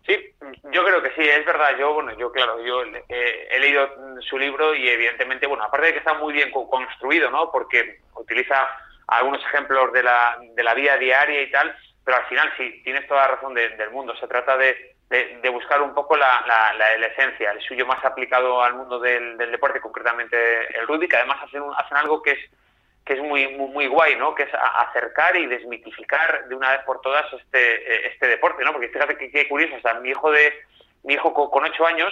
Sí, 0.05 0.35
yo 0.71 0.83
creo 0.83 1.01
que 1.01 1.11
sí, 1.11 1.21
es 1.21 1.45
verdad. 1.45 1.75
Yo, 1.77 1.93
bueno, 1.93 2.15
yo, 2.17 2.31
claro, 2.31 2.63
yo 2.63 2.83
eh, 2.83 3.47
he 3.49 3.59
leído 3.59 3.89
su 4.21 4.37
libro 4.37 4.75
y 4.75 4.87
evidentemente, 4.87 5.47
bueno, 5.47 5.63
aparte 5.63 5.87
de 5.87 5.93
que 5.93 5.99
está 5.99 6.13
muy 6.13 6.33
bien 6.33 6.51
construido, 6.51 7.31
¿no? 7.31 7.51
Porque 7.51 7.99
utiliza 8.15 8.67
algunos 9.07 9.43
ejemplos 9.45 9.91
de 9.93 10.03
la, 10.03 10.37
de 10.39 10.63
la 10.63 10.73
vida 10.73 10.97
diaria 10.97 11.41
y 11.41 11.51
tal, 11.51 11.75
pero 12.03 12.17
al 12.17 12.25
final 12.25 12.51
sí, 12.57 12.81
tienes 12.83 13.07
toda 13.07 13.21
la 13.21 13.35
razón 13.35 13.53
del 13.55 13.89
mundo. 13.91 14.15
Se 14.17 14.27
trata 14.27 14.57
de, 14.57 14.95
de, 15.09 15.49
buscar 15.49 15.81
un 15.81 15.93
poco 15.93 16.15
la, 16.15 16.43
la, 16.47 16.97
la, 16.97 17.07
esencia, 17.07 17.51
el 17.51 17.61
suyo 17.61 17.85
más 17.85 18.03
aplicado 18.03 18.61
al 18.61 18.75
mundo 18.75 18.99
del, 18.99 19.37
del 19.37 19.51
deporte, 19.51 19.81
concretamente 19.81 20.77
el 20.77 20.87
rugby, 20.87 21.07
que 21.07 21.17
además 21.17 21.39
hacen, 21.43 21.63
hacen 21.77 21.97
algo 21.97 22.21
que 22.21 22.31
es 22.31 22.39
que 23.05 23.13
es 23.13 23.19
muy, 23.21 23.47
muy, 23.49 23.87
guay, 23.87 24.15
¿no? 24.15 24.33
Que 24.33 24.43
es 24.43 24.49
acercar 24.53 25.35
y 25.37 25.45
desmitificar 25.45 26.47
de 26.47 26.55
una 26.55 26.71
vez 26.71 26.81
por 26.85 27.01
todas 27.01 27.31
este, 27.33 27.75
eh, 27.75 28.11
este 28.11 28.27
deporte, 28.27 28.63
¿no? 28.63 28.71
Porque 28.71 28.89
fíjate 28.89 29.15
que 29.17 29.31
qué 29.31 29.47
curioso, 29.47 29.75
o 29.75 29.81
sea, 29.81 29.93
mi 29.95 30.09
hijo 30.09 30.31
de 30.31 30.53
mi 31.03 31.13
hijo 31.13 31.33
con 31.33 31.63
ocho 31.63 31.85
años, 31.85 32.11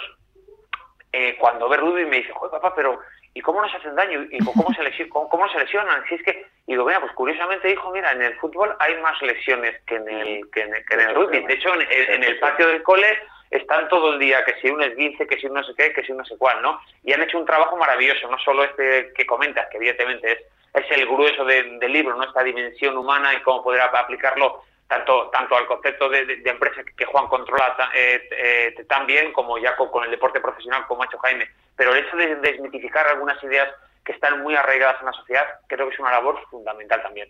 eh, 1.12 1.36
cuando 1.38 1.68
ve 1.68 1.76
rugby 1.76 2.06
me 2.06 2.18
dice, 2.18 2.32
joder 2.32 2.52
papá, 2.52 2.74
pero 2.74 3.00
¿y 3.34 3.40
cómo 3.40 3.60
nos 3.60 3.74
hacen 3.74 3.94
daño? 3.96 4.24
¿Y 4.30 4.38
cómo 4.44 4.72
se, 4.74 4.82
lesionan? 4.82 5.10
Cómo, 5.10 5.48
se 5.48 5.58
lesionan? 5.58 6.04
Si 6.08 6.14
es 6.14 6.22
que, 6.22 6.46
y 6.66 6.72
digo, 6.72 6.84
mira, 6.84 7.00
pues 7.00 7.12
curiosamente, 7.12 7.70
hijo, 7.70 7.90
mira, 7.92 8.12
en 8.12 8.22
el 8.22 8.34
fútbol 8.36 8.74
hay 8.78 8.96
más 9.00 9.20
lesiones 9.22 9.80
que 9.86 9.96
en 9.96 10.08
el, 10.08 10.50
que 10.50 10.62
en 10.62 10.74
el, 10.74 11.14
rugby. 11.14 11.40
De 11.40 11.54
hecho, 11.54 11.72
en, 11.74 12.22
el 12.22 12.38
patio 12.38 12.68
del 12.68 12.82
cole 12.84 13.18
están 13.50 13.88
todo 13.88 14.14
el 14.14 14.20
día, 14.20 14.44
que 14.44 14.54
si 14.60 14.70
uno 14.70 14.84
es 14.84 14.94
15, 14.94 15.26
que 15.26 15.38
si 15.38 15.46
uno 15.46 15.60
no 15.60 15.66
sé 15.66 15.74
qué, 15.76 15.92
que 15.92 16.04
si 16.04 16.12
uno 16.12 16.22
no 16.22 16.26
sé 16.26 16.36
cuál, 16.38 16.62
¿no? 16.62 16.80
Y 17.02 17.12
han 17.12 17.22
hecho 17.22 17.38
un 17.38 17.46
trabajo 17.46 17.76
maravilloso, 17.76 18.28
no 18.28 18.38
solo 18.38 18.64
este 18.64 19.12
que 19.14 19.26
comentas, 19.26 19.68
que 19.70 19.76
evidentemente 19.76 20.32
es 20.32 20.38
es 20.74 20.90
el 20.90 21.06
grueso 21.06 21.44
del 21.44 21.78
libro, 21.92 22.16
¿no? 22.16 22.24
Esta 22.24 22.42
dimensión 22.42 22.98
humana 22.98 23.32
y 23.32 23.42
cómo 23.42 23.62
poder 23.62 23.82
aplicarlo 23.82 24.62
tanto 24.88 25.30
tanto 25.30 25.56
al 25.56 25.66
concepto 25.66 26.10
de, 26.10 26.42
empresa 26.44 26.82
que 26.96 27.04
Juan 27.06 27.28
controla 27.28 27.74
eh, 27.94 28.28
eh, 28.30 28.84
tan 28.86 29.06
bien 29.06 29.32
como 29.32 29.56
ya 29.56 29.74
con, 29.76 30.04
el 30.04 30.10
deporte 30.10 30.40
profesional 30.40 30.84
como 30.86 31.02
ha 31.02 31.06
hecho 31.06 31.18
Jaime. 31.18 31.48
Pero 31.76 31.94
el 31.94 32.04
hecho 32.04 32.16
de 32.16 32.36
desmitificar 32.36 33.06
algunas 33.06 33.42
ideas 33.44 33.68
que 34.04 34.12
están 34.12 34.42
muy 34.42 34.54
arraigadas 34.56 35.00
en 35.00 35.06
la 35.06 35.12
sociedad 35.12 35.44
creo 35.68 35.88
que 35.88 35.94
es 35.94 36.00
una 36.00 36.10
labor 36.10 36.38
fundamental 36.50 37.02
también. 37.02 37.28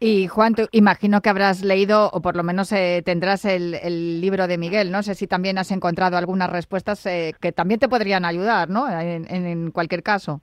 Y 0.00 0.28
Juan, 0.28 0.54
imagino 0.70 1.20
que 1.22 1.28
habrás 1.28 1.62
leído, 1.62 2.08
o 2.12 2.20
por 2.20 2.36
lo 2.36 2.44
menos 2.44 2.70
eh, 2.70 3.02
tendrás 3.04 3.44
el, 3.44 4.20
libro 4.20 4.46
de 4.46 4.58
Miguel. 4.58 4.92
No 4.92 5.02
sé 5.02 5.16
si 5.16 5.26
también 5.26 5.58
has 5.58 5.72
encontrado 5.72 6.16
algunas 6.16 6.50
respuestas 6.50 7.02
que 7.02 7.52
también 7.52 7.80
te 7.80 7.88
podrían 7.88 8.24
ayudar, 8.24 8.68
¿no? 8.68 8.88
en 8.88 9.70
cualquier 9.72 10.04
caso. 10.04 10.40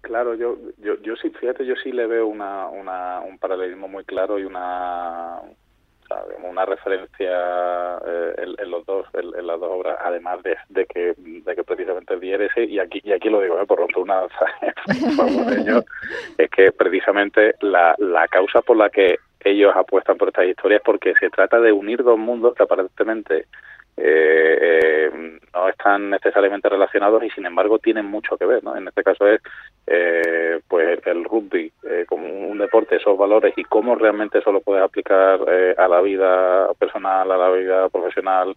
Claro, 0.00 0.34
yo, 0.34 0.56
yo, 0.78 0.94
yo 1.02 1.16
sí, 1.16 1.30
fíjate, 1.30 1.66
yo 1.66 1.74
sí 1.76 1.92
le 1.92 2.06
veo 2.06 2.26
una, 2.26 2.68
una, 2.68 3.20
un 3.20 3.38
paralelismo 3.38 3.88
muy 3.88 4.04
claro 4.04 4.38
y 4.38 4.44
una, 4.44 5.40
una 6.42 6.64
referencia 6.64 7.98
eh, 8.06 8.54
en, 8.58 8.70
los 8.70 8.86
dos, 8.86 9.06
en, 9.14 9.46
las 9.46 9.60
dos 9.60 9.70
obras, 9.70 9.98
además 10.02 10.42
de, 10.42 10.56
de 10.68 10.86
que, 10.86 11.14
de 11.16 11.54
que 11.54 11.64
precisamente 11.64 12.14
el 12.14 12.70
y 12.70 12.78
aquí, 12.78 13.00
y 13.04 13.12
aquí 13.12 13.28
lo 13.28 13.40
digo, 13.40 13.60
eh, 13.60 13.66
por 13.66 13.78
romper 13.78 13.98
una 13.98 14.22
es 16.38 16.50
que 16.50 16.72
precisamente 16.72 17.54
la, 17.60 17.94
la 17.98 18.28
causa 18.28 18.62
por 18.62 18.76
la 18.76 18.90
que 18.90 19.18
ellos 19.40 19.72
apuestan 19.74 20.16
por 20.16 20.28
estas 20.28 20.46
historias 20.46 20.80
es 20.80 20.84
porque 20.84 21.14
se 21.16 21.30
trata 21.30 21.60
de 21.60 21.72
unir 21.72 22.02
dos 22.02 22.18
mundos 22.18 22.54
que 22.54 22.62
aparentemente 22.62 23.46
eh, 24.00 24.58
eh, 24.60 25.38
no 25.52 25.68
están 25.68 26.10
necesariamente 26.10 26.68
relacionados 26.68 27.22
y 27.24 27.30
sin 27.30 27.46
embargo 27.46 27.78
tienen 27.78 28.06
mucho 28.06 28.36
que 28.36 28.46
ver. 28.46 28.62
¿no? 28.62 28.76
En 28.76 28.86
este 28.88 29.02
caso 29.02 29.26
es 29.26 29.40
eh, 29.86 30.60
pues 30.68 31.00
el 31.06 31.24
rugby 31.24 31.72
eh, 31.82 32.04
como 32.08 32.26
un 32.26 32.58
deporte, 32.58 32.96
esos 32.96 33.18
valores 33.18 33.54
y 33.56 33.64
cómo 33.64 33.94
realmente 33.96 34.38
eso 34.38 34.52
lo 34.52 34.60
puedes 34.60 34.84
aplicar 34.84 35.40
a 35.76 35.88
la 35.88 36.00
vida 36.00 36.72
personal, 36.74 37.30
a 37.30 37.36
la 37.36 37.50
vida 37.50 37.88
profesional 37.88 38.56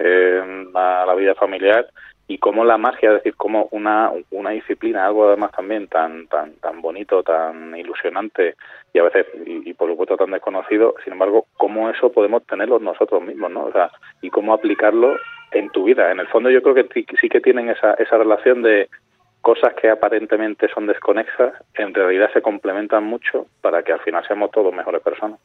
a 0.00 1.04
la 1.04 1.14
vida 1.16 1.34
familiar 1.34 1.88
y 2.30 2.36
cómo 2.36 2.62
la 2.64 2.76
magia, 2.76 3.08
es 3.08 3.14
decir, 3.16 3.34
como 3.36 3.68
una, 3.70 4.12
una 4.30 4.50
disciplina, 4.50 5.06
algo 5.06 5.26
además 5.26 5.50
también 5.52 5.88
tan, 5.88 6.26
tan, 6.28 6.52
tan 6.56 6.82
bonito, 6.82 7.22
tan 7.22 7.74
ilusionante 7.74 8.54
y 8.92 8.98
a 8.98 9.04
veces, 9.04 9.26
y, 9.46 9.72
por 9.72 9.90
supuesto 9.90 10.18
tan 10.18 10.30
desconocido, 10.30 10.94
sin 11.02 11.14
embargo, 11.14 11.46
cómo 11.56 11.88
eso 11.88 12.12
podemos 12.12 12.44
tenerlo 12.44 12.78
nosotros 12.78 13.22
mismos, 13.22 13.50
¿no? 13.50 13.64
O 13.64 13.72
sea, 13.72 13.90
y 14.20 14.28
cómo 14.28 14.52
aplicarlo 14.52 15.16
en 15.52 15.70
tu 15.70 15.84
vida. 15.84 16.12
En 16.12 16.20
el 16.20 16.28
fondo 16.28 16.50
yo 16.50 16.62
creo 16.62 16.74
que 16.74 16.86
sí 17.18 17.28
que 17.30 17.40
tienen 17.40 17.70
esa, 17.70 17.94
esa 17.94 18.18
relación 18.18 18.62
de 18.62 18.90
cosas 19.40 19.72
que 19.74 19.88
aparentemente 19.88 20.68
son 20.68 20.86
desconexas, 20.86 21.54
en 21.74 21.94
realidad 21.94 22.30
se 22.34 22.42
complementan 22.42 23.04
mucho 23.04 23.46
para 23.62 23.82
que 23.82 23.92
al 23.92 24.00
final 24.00 24.22
seamos 24.26 24.50
todos 24.50 24.74
mejores 24.74 25.00
personas. 25.00 25.40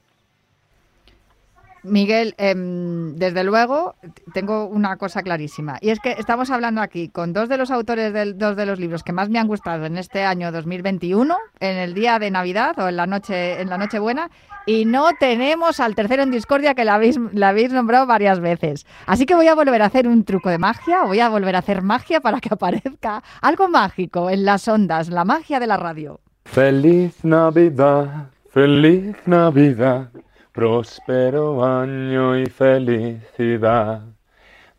Miguel, 1.84 2.34
em, 2.38 3.16
desde 3.16 3.44
luego 3.44 3.96
tengo 4.34 4.66
una 4.66 4.98
cosa 4.98 5.22
clarísima 5.22 5.78
y 5.82 5.90
es 5.90 6.00
que 6.00 6.12
estamos 6.12 6.50
hablando 6.50 6.82
aquí 6.82 7.10
con 7.10 7.34
dos 7.34 7.50
de 7.50 7.58
los 7.58 7.72
autores 7.72 8.14
de 8.14 8.34
dos 8.34 8.56
de 8.56 8.66
los 8.66 8.80
libros 8.80 9.04
que 9.04 9.12
más 9.12 9.30
me 9.30 9.40
han 9.40 9.48
gustado 9.48 9.86
en 9.86 9.98
este 9.98 10.24
año 10.24 10.52
2021, 10.52 11.36
en 11.60 11.78
el 11.78 11.94
día 11.94 12.20
de 12.20 12.32
Navidad 12.32 12.78
o 12.80 12.88
en 12.88 12.96
la 12.96 13.06
noche 13.06 13.62
en 13.62 13.70
la 13.70 13.78
Nochebuena 13.78 14.30
y 14.66 14.86
no 14.86 15.10
tenemos 15.20 15.80
al 15.80 15.96
tercero 15.96 16.24
en 16.24 16.32
discordia 16.32 16.74
que 16.74 16.86
la 16.86 16.96
habéis, 16.96 17.20
la 17.34 17.50
habéis 17.50 17.72
nombrado 17.72 18.06
varias 18.06 18.40
veces. 18.40 18.86
Así 19.06 19.26
que 19.26 19.36
voy 19.36 19.48
a 19.48 19.56
volver 19.56 19.82
a 19.82 19.86
hacer 19.86 20.08
un 20.08 20.24
truco 20.24 20.50
de 20.50 20.58
magia, 20.58 21.04
voy 21.04 21.20
a 21.20 21.30
volver 21.30 21.56
a 21.56 21.60
hacer 21.60 21.82
magia 21.82 22.22
para 22.22 22.40
que 22.40 22.50
aparezca 22.52 23.24
algo 23.42 23.68
mágico 23.68 24.30
en 24.30 24.46
las 24.46 24.68
ondas, 24.68 25.10
la 25.10 25.26
magia 25.26 25.60
de 25.60 25.68
la 25.68 25.78
radio. 25.78 26.20
Feliz 26.46 27.24
Navidad, 27.24 28.30
feliz 28.52 29.16
Navidad. 29.26 30.10
Próspero 30.54 31.66
año 31.66 32.38
y 32.38 32.46
felicidad. 32.46 34.04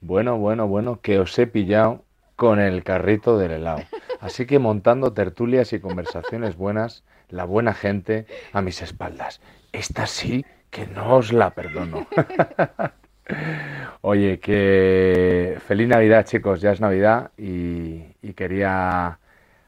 Bueno, 0.00 0.38
bueno, 0.38 0.68
bueno, 0.68 1.00
que 1.00 1.18
os 1.18 1.36
he 1.36 1.48
pillado 1.48 2.04
con 2.36 2.60
el 2.60 2.84
carrito 2.84 3.38
del 3.38 3.50
helado. 3.50 3.82
Así 4.20 4.46
que 4.46 4.60
montando 4.60 5.12
tertulias 5.14 5.72
y 5.72 5.80
conversaciones 5.80 6.56
buenas, 6.56 7.02
la 7.28 7.44
buena 7.44 7.74
gente 7.74 8.26
a 8.52 8.62
mis 8.62 8.82
espaldas. 8.82 9.40
Esta 9.72 10.06
sí 10.06 10.46
que 10.70 10.86
no 10.86 11.16
os 11.16 11.32
la 11.32 11.50
perdono. 11.50 12.06
Oye, 14.00 14.38
que 14.38 15.58
feliz 15.66 15.88
Navidad 15.88 16.24
chicos, 16.24 16.60
ya 16.60 16.70
es 16.70 16.80
Navidad 16.80 17.32
y, 17.36 18.14
y 18.22 18.34
quería 18.34 19.18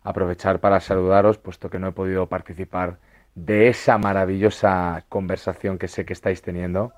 aprovechar 0.04 0.60
para 0.60 0.78
saludaros, 0.78 1.38
puesto 1.38 1.68
que 1.68 1.80
no 1.80 1.88
he 1.88 1.92
podido 1.92 2.28
participar 2.28 2.98
de 3.36 3.68
esa 3.68 3.98
maravillosa 3.98 5.04
conversación 5.08 5.78
que 5.78 5.88
sé 5.88 6.04
que 6.06 6.14
estáis 6.14 6.42
teniendo, 6.42 6.92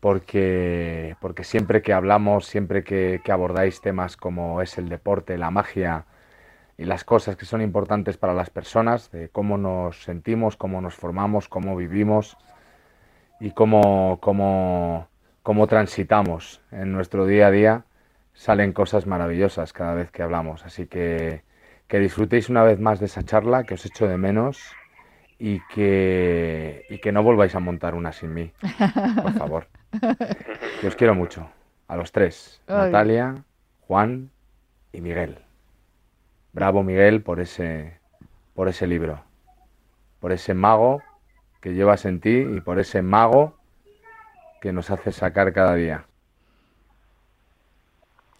porque, 0.00 1.16
porque 1.20 1.44
siempre 1.44 1.82
que 1.82 1.92
hablamos, 1.92 2.46
siempre 2.46 2.84
que, 2.84 3.20
abordáis 3.28 3.80
temas 3.80 4.16
como 4.16 4.62
es 4.62 4.78
el 4.78 4.88
deporte, 4.88 5.36
la 5.36 5.50
magia 5.50 6.06
y 6.78 6.84
las 6.84 7.04
cosas 7.04 7.36
que 7.36 7.44
son 7.44 7.60
importantes 7.60 8.16
para 8.16 8.34
las 8.34 8.50
personas, 8.50 9.10
de 9.10 9.28
cómo 9.30 9.58
nos 9.58 10.04
sentimos, 10.04 10.56
cómo 10.56 10.80
nos 10.80 10.94
formamos, 10.94 11.48
cómo 11.48 11.76
vivimos 11.76 12.36
y 13.40 13.50
cómo, 13.50 14.18
cómo, 14.20 15.08
cómo 15.42 15.66
transitamos 15.66 16.60
en 16.70 16.92
nuestro 16.92 17.26
día 17.26 17.48
a 17.48 17.50
día, 17.50 17.84
salen 18.34 18.72
cosas 18.72 19.06
maravillosas 19.06 19.72
cada 19.72 19.94
vez 19.94 20.10
que 20.10 20.22
hablamos. 20.22 20.64
Así 20.64 20.86
que 20.86 21.42
que 21.88 21.98
disfrutéis 21.98 22.48
una 22.48 22.62
vez 22.62 22.80
más 22.80 22.98
de 23.00 23.06
esa 23.06 23.22
charla, 23.22 23.64
que 23.64 23.74
os 23.74 23.84
echo 23.84 24.08
de 24.08 24.16
menos 24.16 24.74
y 25.38 25.60
que, 25.72 26.84
y 26.88 26.98
que 26.98 27.12
no 27.12 27.22
volváis 27.22 27.54
a 27.54 27.60
montar 27.60 27.94
una 27.94 28.12
sin 28.12 28.34
mí, 28.34 28.52
por 29.22 29.32
favor. 29.38 29.66
Que 30.80 30.86
os 30.86 30.96
quiero 30.96 31.14
mucho. 31.14 31.48
A 31.86 31.96
los 31.96 32.12
tres, 32.12 32.62
Natalia, 32.66 33.44
Juan 33.80 34.30
y 34.92 35.00
Miguel. 35.00 35.38
Bravo 36.52 36.82
Miguel 36.82 37.22
por 37.22 37.40
ese, 37.40 37.98
por 38.54 38.68
ese 38.68 38.86
libro, 38.86 39.22
por 40.20 40.32
ese 40.32 40.54
mago 40.54 41.02
que 41.60 41.74
llevas 41.74 42.04
en 42.04 42.20
ti 42.20 42.38
y 42.38 42.60
por 42.60 42.78
ese 42.78 43.02
mago 43.02 43.58
que 44.60 44.72
nos 44.72 44.90
hace 44.90 45.12
sacar 45.12 45.52
cada 45.52 45.74
día. 45.74 46.06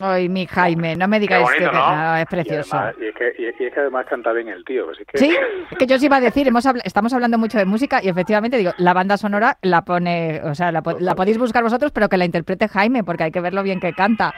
Ay, 0.06 0.28
mi 0.28 0.46
Jaime, 0.46 0.96
no 0.96 1.08
me 1.08 1.18
digáis 1.18 1.48
que 1.52 1.64
es 1.64 2.26
precioso. 2.26 2.76
Y, 3.00 3.46
es 3.46 3.56
que, 3.56 3.80
además 3.80 4.04
canta 4.04 4.32
bien 4.32 4.48
el 4.48 4.62
tío. 4.62 4.84
Pues 4.84 4.98
sí, 5.14 5.34
es 5.70 5.78
que 5.78 5.86
yo 5.86 5.96
os 5.96 6.02
iba 6.02 6.16
a 6.16 6.20
decir, 6.20 6.46
hemos 6.46 6.66
estamos 6.84 7.14
hablando 7.14 7.38
mucho 7.38 7.56
de 7.56 7.64
música 7.64 8.00
y 8.02 8.10
efectivamente 8.10 8.58
digo, 8.58 8.72
la 8.76 8.92
banda 8.92 9.16
sonora 9.16 9.56
la 9.62 9.82
pone, 9.82 10.42
o 10.44 10.54
sea, 10.54 10.72
la, 10.72 10.82
podéis 10.82 11.38
buscar 11.38 11.62
vosotros, 11.62 11.90
pero 11.90 12.10
que 12.10 12.18
la 12.18 12.26
interprete 12.26 12.68
Jaime, 12.68 13.02
porque 13.02 13.24
hay 13.24 13.32
que 13.32 13.40
ver 13.40 13.54
lo 13.54 13.62
bien 13.62 13.80
que 13.80 13.94
canta. 13.94 14.34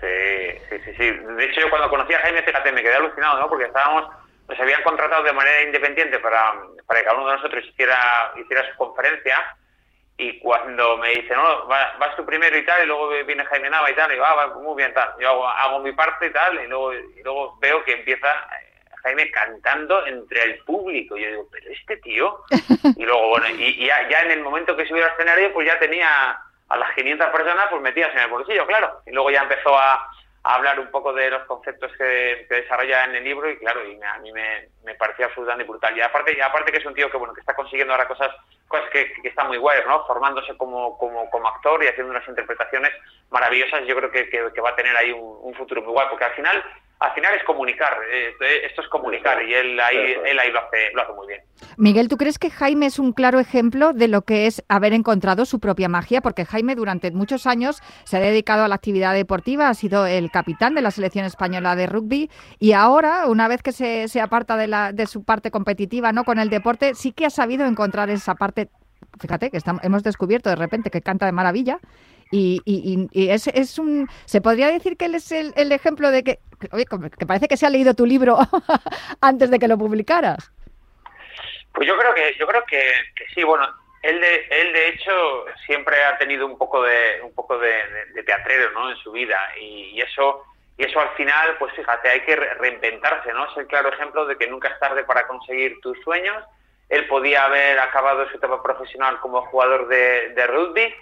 Sí, 0.00 0.58
sí, 0.68 0.76
sí, 0.84 0.90
sí. 0.98 1.10
De 1.10 1.44
hecho, 1.44 1.62
yo 1.62 1.70
cuando 1.70 1.88
conocí 1.88 2.12
a 2.12 2.18
Jaime, 2.18 2.42
fíjate, 2.42 2.70
me 2.72 2.82
quedé 2.82 2.96
alucinado, 2.96 3.40
¿no? 3.40 3.48
Porque 3.48 3.64
estábamos, 3.64 4.04
nos 4.48 4.60
habían 4.60 4.82
contratado 4.82 5.22
de 5.22 5.32
manera 5.32 5.62
independiente 5.62 6.18
para, 6.18 6.52
para 6.86 7.00
que 7.00 7.06
cada 7.06 7.16
uno 7.16 7.28
de 7.28 7.36
nosotros 7.36 7.64
hiciera, 7.64 7.96
hiciera 8.36 8.70
su 8.70 8.76
conferencia 8.76 9.56
y 10.18 10.38
cuando 10.38 10.96
me 10.96 11.10
dice, 11.10 11.34
no, 11.34 11.66
vas, 11.66 12.16
tú 12.16 12.24
primero 12.24 12.56
y 12.56 12.64
tal, 12.64 12.82
y 12.82 12.86
luego 12.86 13.10
viene 13.26 13.44
Jaime 13.44 13.68
Nava 13.68 13.90
y 13.90 13.94
tal, 13.94 14.10
y 14.10 14.14
digo, 14.14 14.24
ah, 14.24 14.34
va, 14.34 14.54
muy 14.54 14.74
bien, 14.76 14.94
tal. 14.94 15.10
Yo 15.20 15.46
hago, 15.46 15.80
mi 15.80 15.92
parte 15.92 16.26
y 16.26 16.30
tal, 16.30 16.58
y 16.64 16.66
luego, 16.66 16.94
y 16.94 17.22
luego 17.22 17.58
veo 17.60 17.84
que 17.84 17.92
empieza 17.92 18.28
eh, 18.28 18.80
Jaime 19.02 19.30
cantando 19.30 20.06
entre 20.06 20.42
el 20.42 20.58
público. 20.64 21.18
Y 21.18 21.22
yo 21.22 21.28
digo, 21.28 21.48
pero 21.50 21.70
este 21.70 21.96
tío. 21.98 22.40
Y 22.96 23.04
luego, 23.04 23.28
bueno, 23.28 23.46
y, 23.50 23.84
ya, 23.84 24.08
ya, 24.08 24.20
en 24.20 24.30
el 24.30 24.42
momento 24.42 24.76
que 24.76 24.86
subió 24.86 25.04
al 25.04 25.10
escenario, 25.10 25.52
pues 25.52 25.66
ya 25.66 25.78
tenía 25.78 26.40
a 26.68 26.76
las 26.76 26.94
500 26.94 27.28
personas 27.28 27.66
pues 27.68 27.82
metidas 27.82 28.12
en 28.14 28.20
el 28.20 28.30
bolsillo, 28.30 28.66
claro. 28.66 29.00
Y 29.06 29.10
luego 29.10 29.30
ya 29.30 29.42
empezó 29.42 29.76
a, 29.76 30.08
hablar 30.44 30.78
un 30.78 30.90
poco 30.92 31.12
de 31.12 31.28
los 31.28 31.42
conceptos 31.44 31.90
que, 31.98 32.46
desarrolla 32.48 33.04
en 33.04 33.16
el 33.16 33.24
libro 33.24 33.50
y 33.50 33.58
claro, 33.58 33.84
y 33.84 34.00
a 34.00 34.18
mí 34.18 34.32
me, 34.32 34.68
me 34.86 34.94
parecía 34.94 35.26
absolutamente 35.26 35.68
brutal. 35.68 35.96
Y 35.96 36.00
aparte, 36.00 36.34
y 36.34 36.40
aparte 36.40 36.70
que 36.70 36.78
es 36.78 36.86
un 36.86 36.94
tío 36.94 37.10
que 37.10 37.16
bueno 37.16 37.34
que 37.34 37.40
está 37.40 37.54
consiguiendo 37.54 37.92
ahora 37.92 38.06
cosas 38.08 38.30
cosas 38.68 38.88
que, 38.90 39.12
que 39.20 39.28
están 39.28 39.48
muy 39.48 39.58
guays, 39.58 39.84
¿no? 39.86 40.06
Formándose 40.06 40.56
como, 40.56 40.96
como, 40.96 41.28
como, 41.30 41.48
actor 41.48 41.82
y 41.82 41.88
haciendo 41.88 42.12
unas 42.12 42.26
interpretaciones 42.26 42.92
maravillosas, 43.30 43.84
yo 43.86 43.96
creo 43.96 44.10
que, 44.10 44.28
que, 44.28 44.60
va 44.60 44.70
a 44.70 44.76
tener 44.76 44.96
ahí 44.96 45.12
un, 45.12 45.38
un 45.42 45.54
futuro 45.54 45.82
muy 45.82 45.92
guay, 45.92 46.06
porque 46.08 46.24
al 46.24 46.32
final 46.32 46.64
al 46.98 47.12
final 47.12 47.34
es 47.34 47.44
comunicar, 47.44 47.92
eh, 48.10 48.32
esto 48.64 48.80
es 48.80 48.88
comunicar 48.88 49.42
y 49.42 49.52
él 49.52 49.78
ahí, 49.78 50.16
él 50.24 50.38
ahí 50.38 50.50
lo, 50.50 50.60
hace, 50.60 50.90
lo 50.94 51.02
hace 51.02 51.12
muy 51.12 51.26
bien. 51.26 51.42
Miguel, 51.76 52.08
¿tú 52.08 52.16
crees 52.16 52.38
que 52.38 52.50
Jaime 52.50 52.86
es 52.86 52.98
un 52.98 53.12
claro 53.12 53.38
ejemplo 53.38 53.92
de 53.92 54.08
lo 54.08 54.22
que 54.22 54.46
es 54.46 54.64
haber 54.68 54.94
encontrado 54.94 55.44
su 55.44 55.60
propia 55.60 55.90
magia? 55.90 56.22
Porque 56.22 56.46
Jaime 56.46 56.74
durante 56.74 57.10
muchos 57.10 57.46
años 57.46 57.82
se 58.04 58.16
ha 58.16 58.20
dedicado 58.20 58.64
a 58.64 58.68
la 58.68 58.76
actividad 58.76 59.12
deportiva, 59.12 59.68
ha 59.68 59.74
sido 59.74 60.06
el 60.06 60.30
capitán 60.30 60.74
de 60.74 60.80
la 60.80 60.90
selección 60.90 61.26
española 61.26 61.76
de 61.76 61.86
rugby 61.86 62.30
y 62.58 62.72
ahora, 62.72 63.26
una 63.26 63.46
vez 63.46 63.62
que 63.62 63.72
se, 63.72 64.08
se 64.08 64.22
aparta 64.22 64.56
de, 64.56 64.66
la, 64.66 64.75
de 64.92 65.06
su 65.06 65.24
parte 65.24 65.50
competitiva 65.50 66.12
no 66.12 66.24
con 66.24 66.38
el 66.38 66.50
deporte, 66.50 66.94
sí 66.94 67.12
que 67.12 67.26
ha 67.26 67.30
sabido 67.30 67.66
encontrar 67.66 68.10
esa 68.10 68.34
parte 68.34 68.68
fíjate 69.20 69.50
que 69.50 69.56
estamos, 69.56 69.82
hemos 69.84 70.02
descubierto 70.02 70.50
de 70.50 70.56
repente 70.56 70.90
que 70.90 71.00
canta 71.00 71.26
de 71.26 71.32
maravilla 71.32 71.78
y, 72.30 73.08
es, 73.14 73.46
es, 73.48 73.78
un... 73.78 74.08
¿Se 74.24 74.40
podría 74.40 74.68
decir 74.68 74.96
que 74.96 75.04
él 75.04 75.14
es 75.14 75.30
el, 75.32 75.72
ejemplo 75.72 76.10
de 76.10 76.24
que... 76.24 76.38
Que 77.18 77.26
parece 77.26 77.48
que 77.48 77.56
se 77.56 77.66
ha 77.66 77.70
leído 77.70 77.94
tu 77.94 78.06
libro 78.06 78.38
antes 79.20 79.50
de 79.50 79.58
que 79.58 79.68
lo 79.68 79.78
publicaras. 79.78 80.50
Pues 81.72 81.86
yo 81.86 81.96
creo 81.96 82.14
que, 82.14 82.34
yo 82.38 82.46
creo 82.46 82.64
que, 82.64 82.92
sí, 83.34 83.44
bueno, 83.44 83.66
él 84.02 84.20
de, 84.20 84.46
él 84.50 84.72
de 84.72 84.88
hecho 84.88 85.12
siempre 85.66 86.02
ha 86.02 86.16
tenido 86.16 86.46
un 86.46 86.56
poco 86.56 86.82
de, 86.82 87.20
un 87.22 87.34
poco 87.34 87.58
de, 87.58 87.82
teatrero, 88.24 88.72
¿no? 88.72 88.90
En 88.90 88.96
su 88.96 89.12
vida 89.12 89.38
y, 89.60 90.00
eso 90.00 90.42
y 90.78 90.84
eso 90.84 91.00
al 91.00 91.10
final, 91.10 91.56
pues 91.58 91.74
fíjate, 91.74 92.08
hay 92.08 92.20
que 92.20 92.36
reinventarse, 92.36 93.32
¿no? 93.32 93.50
Es 93.50 93.56
el 93.56 93.66
claro 93.66 93.88
ejemplo 93.88 94.26
de 94.26 94.36
que 94.36 94.46
nunca 94.46 94.68
es 94.68 94.78
tarde 94.78 95.04
para 95.04 95.26
conseguir 95.26 95.80
tus 95.80 95.98
sueños. 96.02 96.44
Él 96.90 97.06
podía 97.08 97.46
haber 97.46 97.78
acabado 97.80 98.28
su 98.28 98.36
etapa 98.36 98.62
profesional 98.62 99.18
como 99.20 99.46
jugador 99.46 99.88
de, 99.88 100.46
rugby 100.46 100.94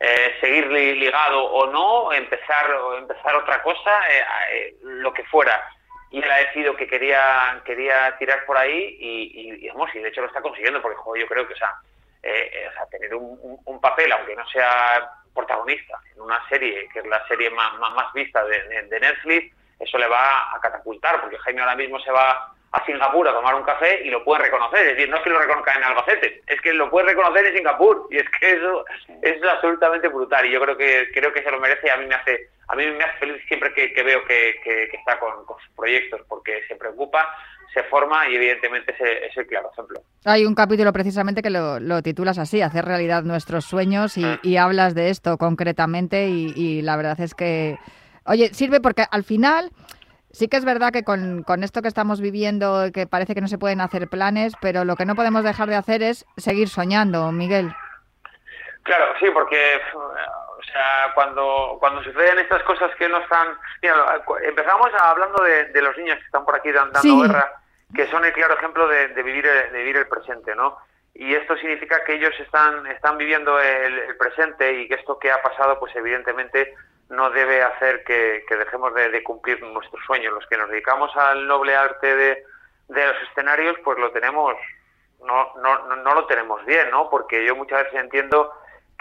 eh, 0.00 0.36
seguir 0.40 0.66
ligado 0.66 1.44
o 1.44 1.66
no, 1.66 2.12
empezar 2.12 2.70
o 2.72 2.98
empezar 2.98 3.34
otra 3.36 3.62
cosa, 3.62 4.00
eh, 4.10 4.24
eh, 4.52 4.76
lo 4.82 5.12
que 5.14 5.24
fuera. 5.24 5.66
Y 6.10 6.18
él 6.18 6.30
ha 6.30 6.38
decidido 6.38 6.76
que 6.76 6.86
quería 6.86 7.62
quería 7.64 8.14
tirar 8.18 8.44
por 8.44 8.58
ahí 8.58 8.98
y, 9.00 9.64
y, 9.64 9.70
y 9.70 9.98
de 9.98 10.08
hecho 10.08 10.20
lo 10.20 10.26
está 10.26 10.42
consiguiendo 10.42 10.82
porque 10.82 10.98
yo 11.18 11.26
creo 11.26 11.48
que 11.48 11.54
o 11.54 11.56
sea, 11.56 11.74
tener 12.90 13.14
un, 13.14 13.80
papel, 13.80 14.12
aunque 14.12 14.36
no 14.36 14.46
sea 14.48 15.10
protagonista 15.34 16.00
en 16.14 16.22
una 16.22 16.46
serie 16.48 16.88
que 16.92 17.00
es 17.00 17.06
la 17.06 17.26
serie 17.26 17.50
más, 17.50 17.78
más, 17.78 18.12
vista 18.12 18.44
de, 18.44 18.82
Netflix, 19.00 19.54
eso 19.78 19.98
le 19.98 20.06
va 20.06 20.54
a 20.54 20.60
catapultar 20.60 21.20
porque 21.20 21.38
Jaime 21.38 21.60
ahora 21.60 21.76
mismo 21.76 21.98
se 22.00 22.10
va 22.10 22.52
a 22.72 22.84
Singapur 22.86 23.28
a 23.28 23.34
tomar 23.34 23.54
un 23.54 23.64
café 23.64 24.00
y 24.02 24.10
lo 24.10 24.24
puede 24.24 24.44
reconocer. 24.44 24.80
Es 24.80 24.96
decir, 24.96 25.08
no 25.10 25.18
es 25.18 25.22
que 25.22 25.30
lo 25.30 25.38
reconozca 25.38 25.74
en 25.74 25.84
Albacete, 25.84 26.42
es 26.46 26.60
que 26.62 26.72
lo 26.72 26.90
puede 26.90 27.08
reconocer 27.08 27.46
en 27.46 27.56
Singapur. 27.56 28.08
Y 28.10 28.16
es 28.16 28.28
que 28.30 28.52
eso, 28.52 28.84
es 29.20 29.42
absolutamente 29.44 30.08
brutal. 30.08 30.46
Y 30.46 30.52
yo 30.52 30.60
creo 30.60 30.76
que 30.76 31.10
creo 31.12 31.32
que 31.32 31.42
se 31.42 31.50
lo 31.50 31.60
merece 31.60 31.86
y 31.86 31.90
a 31.90 31.96
mí 31.98 32.06
me 32.06 32.14
hace, 32.14 32.48
a 32.68 32.76
mí 32.76 32.86
me 32.86 33.04
hace 33.04 33.18
feliz 33.18 33.42
siempre 33.46 33.74
que, 33.74 34.02
veo 34.02 34.24
que, 34.24 34.88
está 34.92 35.18
con, 35.18 35.46
sus 35.46 35.70
proyectos, 35.76 36.22
porque 36.28 36.66
se 36.66 36.76
preocupa, 36.76 37.28
se 37.72 37.82
forma 37.84 38.28
y 38.28 38.36
evidentemente 38.36 38.92
ese 38.92 39.26
es 39.26 39.36
el 39.36 39.46
claro 39.46 39.70
ejemplo. 39.72 40.00
Hay 40.24 40.44
un 40.44 40.54
capítulo 40.54 40.92
precisamente 40.92 41.42
que 41.42 41.50
lo, 41.50 42.02
titulas 42.02 42.38
así, 42.38 42.62
hacer 42.62 42.84
realidad 42.84 43.22
nuestros 43.22 43.64
sueños 43.64 44.16
y, 44.16 44.24
ah. 44.24 44.64
hablas 44.64 44.94
de 44.94 45.10
esto 45.10 45.38
concretamente 45.38 46.26
y, 46.28 46.82
la 46.82 46.96
verdad 46.96 47.20
es 47.20 47.34
que, 47.34 47.78
oye, 48.24 48.52
sirve 48.54 48.80
porque 48.80 49.04
al 49.10 49.24
final... 49.24 49.70
Sí 50.34 50.48
que 50.48 50.56
es 50.56 50.64
verdad 50.64 50.94
que 50.94 51.04
con, 51.04 51.42
con, 51.42 51.62
esto 51.62 51.82
que 51.82 51.88
estamos 51.88 52.22
viviendo, 52.22 52.90
que 52.90 53.06
parece 53.06 53.34
que 53.34 53.42
no 53.42 53.48
se 53.48 53.58
pueden 53.58 53.82
hacer 53.82 54.08
planes, 54.08 54.54
pero 54.62 54.86
lo 54.86 54.96
que 54.96 55.04
no 55.04 55.14
podemos 55.14 55.44
dejar 55.44 55.68
de 55.68 55.76
hacer 55.76 56.02
es 56.02 56.24
seguir 56.38 56.70
soñando, 56.70 57.30
Miguel. 57.32 57.70
Claro, 58.82 59.12
sí, 59.20 59.26
porque 59.30 59.58
o 60.62 60.64
sea, 60.64 61.12
cuando, 61.14 61.76
cuando 61.80 62.02
suceden 62.02 62.38
estas 62.38 62.62
cosas 62.62 62.90
que 62.96 63.08
no 63.08 63.18
están... 63.18 63.48
Mira, 63.82 63.94
empezamos 64.42 64.88
hablando 65.02 65.42
de, 65.42 65.82
los 65.82 65.96
niños 65.96 66.18
que 66.18 66.24
están 66.24 66.44
por 66.44 66.56
aquí 66.56 66.70
dando 66.70 67.00
guerra, 67.02 67.61
que 67.94 68.06
son 68.08 68.24
el 68.24 68.32
claro 68.32 68.54
ejemplo 68.54 68.88
de, 68.88 69.08
vivir, 69.22 69.46
de 69.46 69.78
vivir 69.78 69.96
el 69.96 70.08
presente, 70.08 70.54
¿no? 70.54 70.78
Y 71.14 71.34
esto 71.34 71.56
significa 71.56 72.02
que 72.04 72.14
ellos 72.14 72.32
están, 72.40 72.86
están 72.86 73.18
viviendo 73.18 73.60
el, 73.60 74.16
presente 74.16 74.72
y 74.72 74.88
que 74.88 74.94
esto 74.94 75.18
que 75.18 75.30
ha 75.30 75.42
pasado, 75.42 75.78
pues 75.78 75.94
evidentemente 75.94 76.74
no 77.10 77.30
debe 77.30 77.62
hacer 77.62 78.02
que, 78.04 78.44
dejemos 78.48 78.94
de, 78.94 79.22
cumplir 79.22 79.62
nuestros 79.62 80.02
sueños. 80.06 80.32
Los 80.32 80.46
que 80.46 80.56
nos 80.56 80.70
dedicamos 80.70 81.14
al 81.16 81.46
noble 81.46 81.76
arte 81.76 82.16
de, 82.16 82.44
de 82.88 83.06
los 83.06 83.16
escenarios, 83.28 83.76
pues 83.84 83.98
lo 83.98 84.10
tenemos, 84.10 84.56
no, 85.22 85.52
no, 85.62 85.96
no 85.96 86.14
lo 86.14 86.26
tenemos 86.26 86.64
bien, 86.64 86.90
¿no? 86.90 87.10
Porque 87.10 87.44
yo 87.44 87.54
muchas 87.54 87.84
veces 87.84 88.00
entiendo 88.00 88.50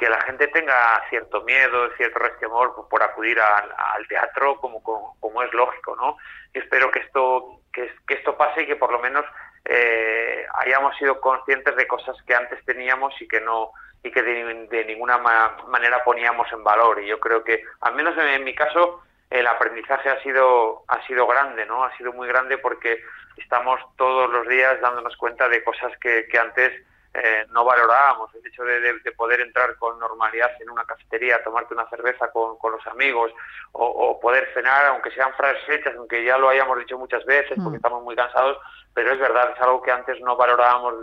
que 0.01 0.09
la 0.09 0.19
gente 0.21 0.47
tenga 0.47 0.99
cierto 1.11 1.43
miedo, 1.43 1.91
cierto 1.95 2.17
resquemor 2.17 2.73
por, 2.89 3.03
acudir 3.03 3.39
al 3.39 4.07
teatro, 4.07 4.55
como, 4.55 4.81
como, 4.81 5.43
es 5.43 5.53
lógico, 5.53 5.95
¿no? 5.95 6.17
Y 6.55 6.57
espero 6.57 6.89
que 6.89 7.01
esto, 7.01 7.59
que, 7.71 7.87
esto 8.07 8.35
pase 8.35 8.63
y 8.63 8.65
que 8.65 8.77
por 8.77 8.91
lo 8.91 8.97
menos 8.97 9.23
eh, 9.63 10.43
hayamos 10.55 10.97
sido 10.97 11.21
conscientes 11.21 11.75
de 11.75 11.85
cosas 11.85 12.17
que 12.25 12.33
antes 12.33 12.65
teníamos 12.65 13.13
y 13.21 13.27
que 13.27 13.41
no 13.41 13.73
y 14.01 14.09
que 14.09 14.23
de, 14.23 14.85
ninguna 14.85 15.19
manera 15.67 16.03
poníamos 16.03 16.51
en 16.51 16.63
valor. 16.63 16.99
Y 17.03 17.05
yo 17.05 17.19
creo 17.19 17.43
que, 17.43 17.63
al 17.81 17.93
menos 17.93 18.17
en, 18.17 18.43
mi 18.43 18.55
caso, 18.55 19.03
el 19.29 19.45
aprendizaje 19.45 20.09
ha 20.09 20.19
sido 20.23 20.83
ha 20.87 21.05
sido 21.05 21.27
grande, 21.27 21.67
¿no? 21.67 21.83
Ha 21.83 21.95
sido 21.97 22.11
muy 22.11 22.27
grande 22.27 22.57
porque 22.57 23.03
estamos 23.37 23.79
todos 23.97 24.31
los 24.31 24.47
días 24.47 24.81
dándonos 24.81 25.15
cuenta 25.15 25.47
de 25.47 25.63
cosas 25.63 25.95
que, 25.99 26.25
que 26.27 26.39
antes 26.39 26.73
eh, 27.13 27.45
no 27.51 27.65
valorábamos 27.65 28.33
el 28.35 28.47
hecho 28.47 28.63
de, 28.63 29.11
poder 29.17 29.41
entrar 29.41 29.75
con 29.77 29.99
normalidad 29.99 30.49
en 30.61 30.69
una 30.69 30.85
cafetería, 30.85 31.43
tomarte 31.43 31.73
una 31.73 31.89
cerveza 31.89 32.31
con, 32.31 32.57
los 32.71 32.87
amigos 32.87 33.31
o, 33.73 34.19
poder 34.19 34.47
cenar, 34.53 34.85
aunque 34.85 35.11
sean 35.11 35.33
frases 35.33 35.67
hechas, 35.67 35.93
aunque 35.97 36.23
ya 36.23 36.37
lo 36.37 36.49
hayamos 36.49 36.79
dicho 36.79 36.97
muchas 36.97 37.25
veces 37.25 37.57
porque 37.57 37.71
mm. 37.71 37.75
estamos 37.75 38.03
muy 38.03 38.15
cansados, 38.15 38.57
pero 38.93 39.11
es 39.11 39.19
verdad, 39.19 39.51
es 39.55 39.61
algo 39.61 39.81
que 39.81 39.91
antes 39.91 40.21
no 40.21 40.37
valorábamos 40.37 40.93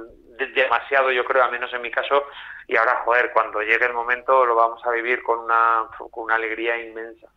demasiado, 0.54 1.10
yo 1.10 1.24
creo, 1.24 1.44
al 1.44 1.50
menos 1.50 1.72
en 1.74 1.82
mi 1.82 1.90
caso, 1.90 2.24
y 2.66 2.76
ahora, 2.76 3.02
joder, 3.04 3.30
cuando 3.32 3.60
llegue 3.60 3.86
el 3.86 3.92
momento 3.92 4.46
lo 4.46 4.54
vamos 4.54 4.84
a 4.86 4.90
vivir 4.90 5.22
con 5.22 5.40
una, 5.40 5.88
con 6.10 6.24
una 6.24 6.36
alegría 6.36 6.80
inmensa. 6.80 7.28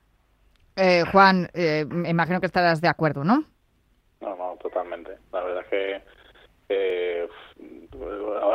Eh, 0.76 1.04
Juan, 1.12 1.50
eh, 1.54 1.86
me 1.88 2.10
imagino 2.10 2.40
que 2.40 2.46
estarás 2.46 2.80
de 2.80 2.88
acuerdo, 2.88 3.24
¿no? 3.24 3.44
No, 4.22 4.36
no, 4.36 4.58
totalmente. 4.62 5.18
La 5.32 5.44
verdad 5.44 5.64
es 5.64 5.68
que 5.68 6.02
eh, 6.70 7.28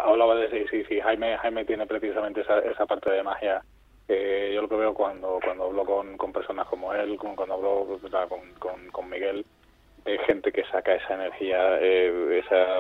hablaba 0.05 0.35
de 0.37 0.69
si, 0.69 0.85
si, 0.85 1.01
Jaime, 1.01 1.37
Jaime 1.39 1.65
tiene 1.65 1.87
precisamente 1.87 2.41
esa, 2.41 2.59
esa 2.61 2.87
parte 2.87 3.11
de 3.11 3.23
magia. 3.23 3.63
yo 4.09 4.63
lo 4.63 4.69
que 4.69 4.77
veo 4.77 4.95
cuando, 4.95 5.39
cuando 5.43 5.65
hablo 5.65 5.85
con, 5.85 6.33
personas 6.33 6.67
como 6.69 6.93
él, 6.93 7.17
cuando 7.19 7.55
hablo 7.55 7.99
con, 8.93 9.11
Miguel, 9.11 9.45
hay 10.05 10.19
gente 10.19 10.53
que 10.53 10.65
saca 10.65 10.95
esa 10.95 11.15
energía, 11.15 11.79
eh, 11.81 12.43
esa, 12.45 12.79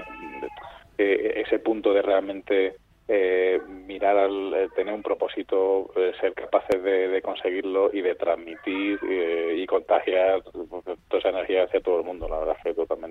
eh, 0.98 1.42
ese 1.44 1.58
punto 1.58 1.92
de 1.92 2.02
realmente 2.02 2.76
eh, 3.08 3.60
mirar 3.68 4.16
al 4.16 4.52
eh, 4.52 4.68
tener 4.74 4.92
un 4.92 5.02
propósito, 5.02 5.92
eh, 5.94 6.12
ser 6.20 6.34
capaces 6.34 6.82
de, 6.82 7.22
conseguirlo 7.22 7.90
y 7.92 8.00
de 8.00 8.16
transmitir 8.16 8.98
y 9.54 9.64
contagiar 9.66 10.42
toda 10.42 11.20
esa 11.20 11.28
energía 11.28 11.64
hacia 11.64 11.80
todo 11.80 12.00
el 12.00 12.04
mundo, 12.04 12.28
la 12.28 12.40
verdad 12.40 12.56
que 12.64 12.74
totalmente. 12.74 13.05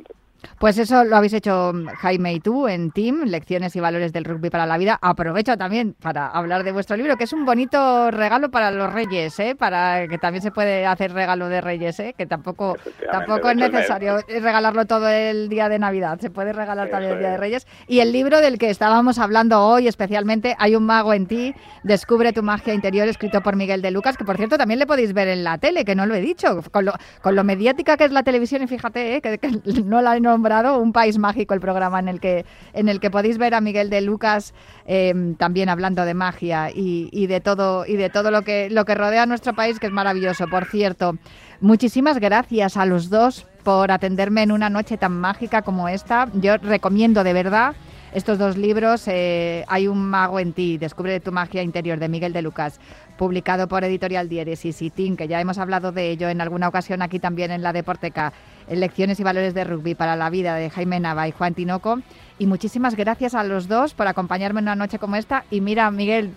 Pues 0.60 0.78
eso 0.78 1.04
lo 1.04 1.16
habéis 1.18 1.34
hecho 1.34 1.74
Jaime 2.00 2.34
y 2.34 2.40
tú 2.40 2.68
en 2.68 2.92
Team, 2.92 3.24
Lecciones 3.26 3.76
y 3.76 3.80
Valores 3.80 4.14
del 4.14 4.26
Rugby 4.26 4.50
para 4.50 4.66
la 4.66 4.78
Vida. 4.78 4.98
Aprovecho 5.02 5.58
también 5.58 5.94
para 5.94 6.28
hablar 6.28 6.64
de 6.64 6.72
vuestro 6.72 6.98
libro, 6.98 7.18
que 7.18 7.26
es 7.26 7.34
un 7.34 7.46
bonito 7.46 8.12
regalo 8.12 8.50
para 8.52 8.72
los 8.72 8.92
reyes, 8.92 9.40
¿eh? 9.40 9.56
para 9.56 10.08
que 10.08 10.18
también 10.18 10.42
se 10.42 10.52
puede 10.52 10.86
hacer 10.86 11.14
regalo 11.14 11.50
de 11.50 11.62
reyes, 11.62 12.00
¿eh? 12.00 12.14
que 12.18 12.26
tampoco, 12.26 12.78
tampoco 13.12 13.50
es 13.50 13.58
necesario 13.58 14.18
regalarlo 14.28 14.86
todo 14.86 15.10
el 15.10 15.50
día 15.50 15.70
de 15.70 15.80
Navidad, 15.80 16.20
se 16.20 16.30
puede 16.30 16.54
regalar 16.54 16.90
también 16.90 17.14
el 17.14 17.20
día 17.20 17.32
de 17.32 17.38
Reyes. 17.38 17.68
Y 17.88 18.00
el 18.00 18.12
libro 18.12 18.42
del 18.42 18.58
que 18.58 18.70
estábamos 18.70 19.20
hablando 19.20 19.62
hoy, 19.62 19.88
especialmente 19.88 20.56
Hay 20.60 20.76
un 20.76 20.86
mago 20.86 21.14
en 21.14 21.28
ti, 21.28 21.56
Descubre 21.84 22.34
tu 22.34 22.42
magia 22.42 22.74
interior, 22.74 23.08
escrito 23.08 23.42
por 23.42 23.56
Miguel 23.56 23.82
de 23.82 23.92
Lucas, 23.92 24.18
que 24.18 24.26
por 24.26 24.38
cierto 24.38 24.58
también 24.58 24.80
le 24.80 24.88
podéis 24.88 25.14
ver 25.14 25.28
en 25.28 25.44
la 25.44 25.58
tele, 25.58 25.86
que 25.86 25.94
no 25.94 26.06
lo 26.06 26.16
he 26.16 26.22
dicho, 26.22 26.62
con 26.72 26.86
lo, 26.86 26.94
con 27.22 27.36
lo 27.36 27.44
mediática 27.44 27.96
que 27.96 28.06
es 28.06 28.12
la 28.12 28.24
televisión, 28.24 28.64
y 28.64 28.68
fíjate, 28.68 29.18
¿eh? 29.18 29.22
que, 29.22 29.62
no 29.84 30.02
la 30.02 30.18
he 30.18 30.20
nombrado, 30.36 30.80
un 30.80 30.92
país 30.92 31.18
mágico 31.18 31.54
el 31.54 31.62
programa 31.62 32.00
en 32.00 32.10
el 32.10 32.20
que, 32.20 32.46
en 32.74 32.90
el 32.90 33.00
que 33.00 33.10
podéis 33.10 33.38
ver 33.38 33.54
a 33.54 33.62
Miguel 33.62 33.90
de 33.90 34.02
Lucas 34.02 34.54
em, 34.86 35.36
también 35.36 35.70
hablando 35.70 36.04
de 36.04 36.14
magia 36.14 36.70
y, 36.74 37.28
de 37.28 37.40
todo, 37.40 37.86
y 37.86 37.96
de 37.96 38.10
todo 38.10 38.32
lo 38.32 38.42
que, 38.42 38.70
lo 38.70 38.84
que 38.84 38.96
rodea 38.96 39.24
a 39.24 39.26
nuestro 39.26 39.54
país, 39.54 39.80
que 39.80 39.88
es 39.88 39.94
maravilloso. 39.94 40.48
Por 40.48 40.66
cierto, 40.66 41.14
muchísimas 41.62 42.20
gracias 42.20 42.76
a 42.76 42.86
los 42.86 43.10
dos 43.10 43.48
por 43.64 43.92
atenderme 43.92 44.44
en 44.44 44.52
una 44.52 44.70
noche 44.70 44.98
tan 44.98 45.14
mágica 45.14 45.62
como 45.62 45.88
esta. 45.88 46.28
Yo 46.34 46.58
recomiendo 46.58 47.24
de 47.24 47.34
verdad 47.34 47.76
estos 48.16 48.38
dos 48.38 48.56
libros, 48.58 49.08
eh, 49.08 49.66
Hay 49.68 49.90
un 49.90 49.98
mago 49.98 50.40
en 50.40 50.54
ti, 50.54 50.78
Descubre 50.78 51.20
tu 51.20 51.34
magia 51.34 51.62
interior, 51.62 52.00
de 52.00 52.08
Miguel 52.08 52.32
de 52.32 52.42
Lucas, 52.42 52.80
publicado 53.18 53.68
por 53.68 53.84
Editorial 53.84 54.32
y 54.32 54.56
Sitín, 54.56 55.18
que 55.18 55.28
ya 55.28 55.42
hemos 55.42 55.58
hablado 55.58 55.92
de 55.92 56.12
ello 56.12 56.30
en 56.30 56.40
alguna 56.40 56.70
ocasión 56.70 57.02
aquí 57.02 57.20
también 57.20 57.52
en 57.52 57.62
la 57.62 57.74
Deporteca, 57.74 58.32
Lecciones 58.70 59.20
y 59.20 59.24
Valores 59.24 59.54
de 59.54 59.66
Rugby 59.66 59.96
para 59.96 60.16
la 60.16 60.30
Vida, 60.30 60.56
de 60.56 60.70
Jaime 60.70 61.02
Nava 61.02 61.28
y 61.28 61.32
Juan 61.32 61.54
Tinoco. 61.54 62.00
Y 62.40 62.48
muchísimas 62.48 62.96
gracias 62.96 63.36
a 63.36 63.44
los 63.44 63.68
dos 63.68 63.94
por 63.94 64.08
acompañarme 64.08 64.60
en 64.60 64.66
una 64.66 64.76
noche 64.76 64.98
como 64.98 65.18
esta. 65.18 65.44
Y 65.52 65.60
mira, 65.60 65.92
Miguel, 65.92 66.32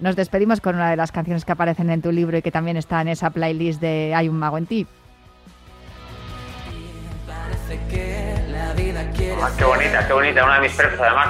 nos 0.00 0.16
despedimos 0.16 0.62
con 0.62 0.76
una 0.76 0.90
de 0.90 0.96
las 0.96 1.12
canciones 1.12 1.44
que 1.44 1.52
aparecen 1.52 1.90
en 1.90 2.00
tu 2.00 2.10
libro 2.10 2.38
y 2.38 2.42
que 2.42 2.50
también 2.50 2.78
está 2.78 3.02
en 3.02 3.08
esa 3.08 3.28
playlist 3.28 3.82
de 3.82 4.14
Hay 4.14 4.30
un 4.30 4.38
mago 4.38 4.56
en 4.56 4.66
ti. 4.66 4.86
Ah, 9.40 9.50
qué 9.56 9.64
bonita, 9.64 10.06
qué 10.06 10.12
bonita, 10.12 10.44
una 10.44 10.54
de 10.56 10.60
mis 10.62 10.72
preferidas 10.72 11.06
además. 11.06 11.28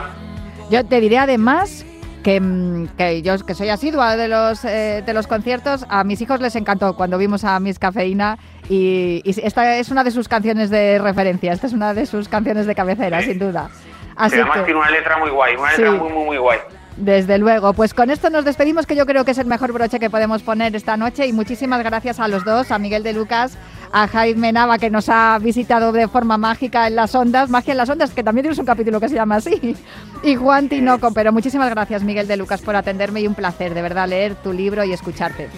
Yo 0.71 0.85
te 0.85 1.01
diré 1.01 1.18
además 1.18 1.85
que, 2.23 2.40
mm, 2.40 2.88
que, 2.97 3.23
yo 3.23 3.38
que 3.44 3.55
soy 3.55 3.68
asidua 3.68 4.16
de 4.16 4.29
los 4.29 4.64
eh, 4.64 5.03
de 5.05 5.14
los 5.14 5.27
conciertos, 5.27 5.85
a 5.88 6.05
mis 6.05 6.21
hijos 6.21 6.40
les 6.40 6.57
encantó 6.57 6.94
cuando 6.97 7.18
vimos 7.18 7.44
a 7.44 7.61
Miss 7.61 7.79
Cafeína 7.79 8.38
y, 8.68 9.23
esta 9.25 9.77
es 9.77 9.90
una 9.90 10.05
de 10.05 10.11
sus 10.11 10.29
canciones 10.29 10.71
de 10.71 10.99
referencia, 10.99 11.53
esta 11.53 11.66
es 11.66 11.73
una 11.73 11.94
de 11.94 12.07
sus 12.07 12.29
canciones 12.29 12.66
de 12.66 12.75
cabecera, 12.75 13.23
sin 13.23 13.38
duda. 13.38 13.71
Así 14.16 14.35
además 14.37 14.64
tiene 14.64 14.81
una 14.81 14.90
letra 14.90 15.18
muy 15.18 15.31
guay, 15.31 15.57
una 15.57 15.71
letra 15.71 15.92
muy, 15.92 16.12
muy, 16.12 16.25
muy 16.25 16.37
guay. 16.38 16.59
Desde 16.97 17.38
luego, 17.38 17.73
pues 17.75 17.94
con 17.94 18.11
esto 18.11 18.29
nos 18.29 18.44
despedimos, 18.44 18.85
que 18.85 18.97
yo 18.97 19.07
creo 19.07 19.25
que 19.25 19.31
es 19.31 19.38
el 19.38 19.47
mejor 19.47 19.73
broche 19.73 20.01
que 20.01 20.11
podemos 20.11 20.42
poner 20.42 20.75
esta 20.75 20.97
noche 20.97 21.27
y 21.27 21.33
muchísimas 21.33 21.83
gracias 21.85 22.18
a 22.18 22.27
los 22.27 22.44
dos, 22.44 22.73
a 22.73 22.79
Miguel 22.79 23.05
de 23.05 23.12
Lucas, 23.12 23.57
a 23.92 24.09
Jaime 24.09 24.53
Nava, 24.53 24.79
que 24.79 24.90
nos 24.90 25.09
ha 25.09 25.38
visitado 25.40 25.92
de 25.92 26.09
forma 26.09 26.38
mágica 26.38 26.87
en 26.87 26.96
las 26.96 27.14
ondas, 27.14 27.48
magia 27.51 27.72
en 27.72 27.79
las 27.79 27.88
ondas, 27.88 28.11
que 28.11 28.22
también 28.22 28.44
tienes 28.44 28.59
un 28.59 28.66
capítulo 28.66 29.01
que 29.01 29.09
se 29.09 29.14
llama 29.14 29.37
así, 29.37 29.77
y 30.22 30.35
Juan 30.37 30.68
Tinoco, 30.68 31.12
pero 31.12 31.33
muchísimas 31.33 31.70
gracias 31.70 32.03
Miguel 32.03 32.27
de 32.27 32.37
Lucas 32.37 32.61
por 32.61 32.77
atenderme 32.77 33.20
y 33.20 33.27
un 33.27 33.35
placer 33.35 33.74
de 33.74 33.83
verdad 33.83 34.09
leer 34.09 34.35
tu 34.37 34.53
libro 34.53 34.85
y 34.85 34.92
escucharte. 34.92 35.48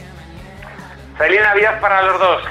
Feliz 1.19 1.41
Navidad 1.43 1.81
para 1.81 2.03
los 2.03 2.19
dos, 2.19 2.43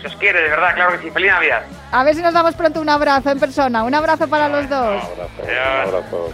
si 0.00 0.06
os 0.06 0.16
quiere, 0.16 0.42
de 0.42 0.48
verdad, 0.48 0.74
claro 0.74 0.92
que 0.92 0.98
sí, 1.04 1.10
feliz 1.10 1.30
Navidad. 1.30 1.62
A 1.92 2.04
ver 2.04 2.14
si 2.14 2.22
nos 2.22 2.32
damos 2.32 2.54
pronto 2.54 2.80
un 2.80 2.88
abrazo 2.88 3.30
en 3.30 3.38
persona, 3.38 3.82
un 3.82 3.94
abrazo 3.94 4.28
para 4.28 4.48
los 4.48 4.68
dos. 4.68 5.02
Un 5.04 5.50
abrazo, 5.88 6.30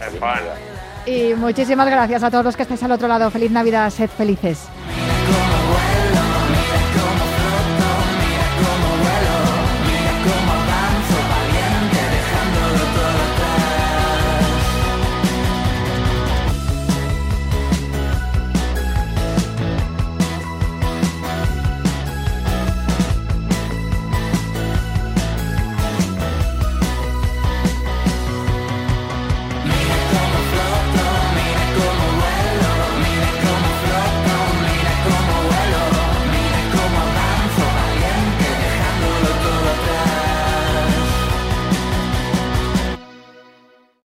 y 1.07 1.35
muchísimas 1.35 1.89
gracias 1.89 2.23
a 2.25 2.31
todos 2.31 2.45
los 2.45 2.57
que 2.57 2.63
estáis 2.63 2.83
al 2.83 2.91
otro 2.91 3.07
lado. 3.07 3.31
Feliz 3.31 3.51
Navidad, 3.53 3.91
sed 3.91 4.11
felices. 4.11 4.69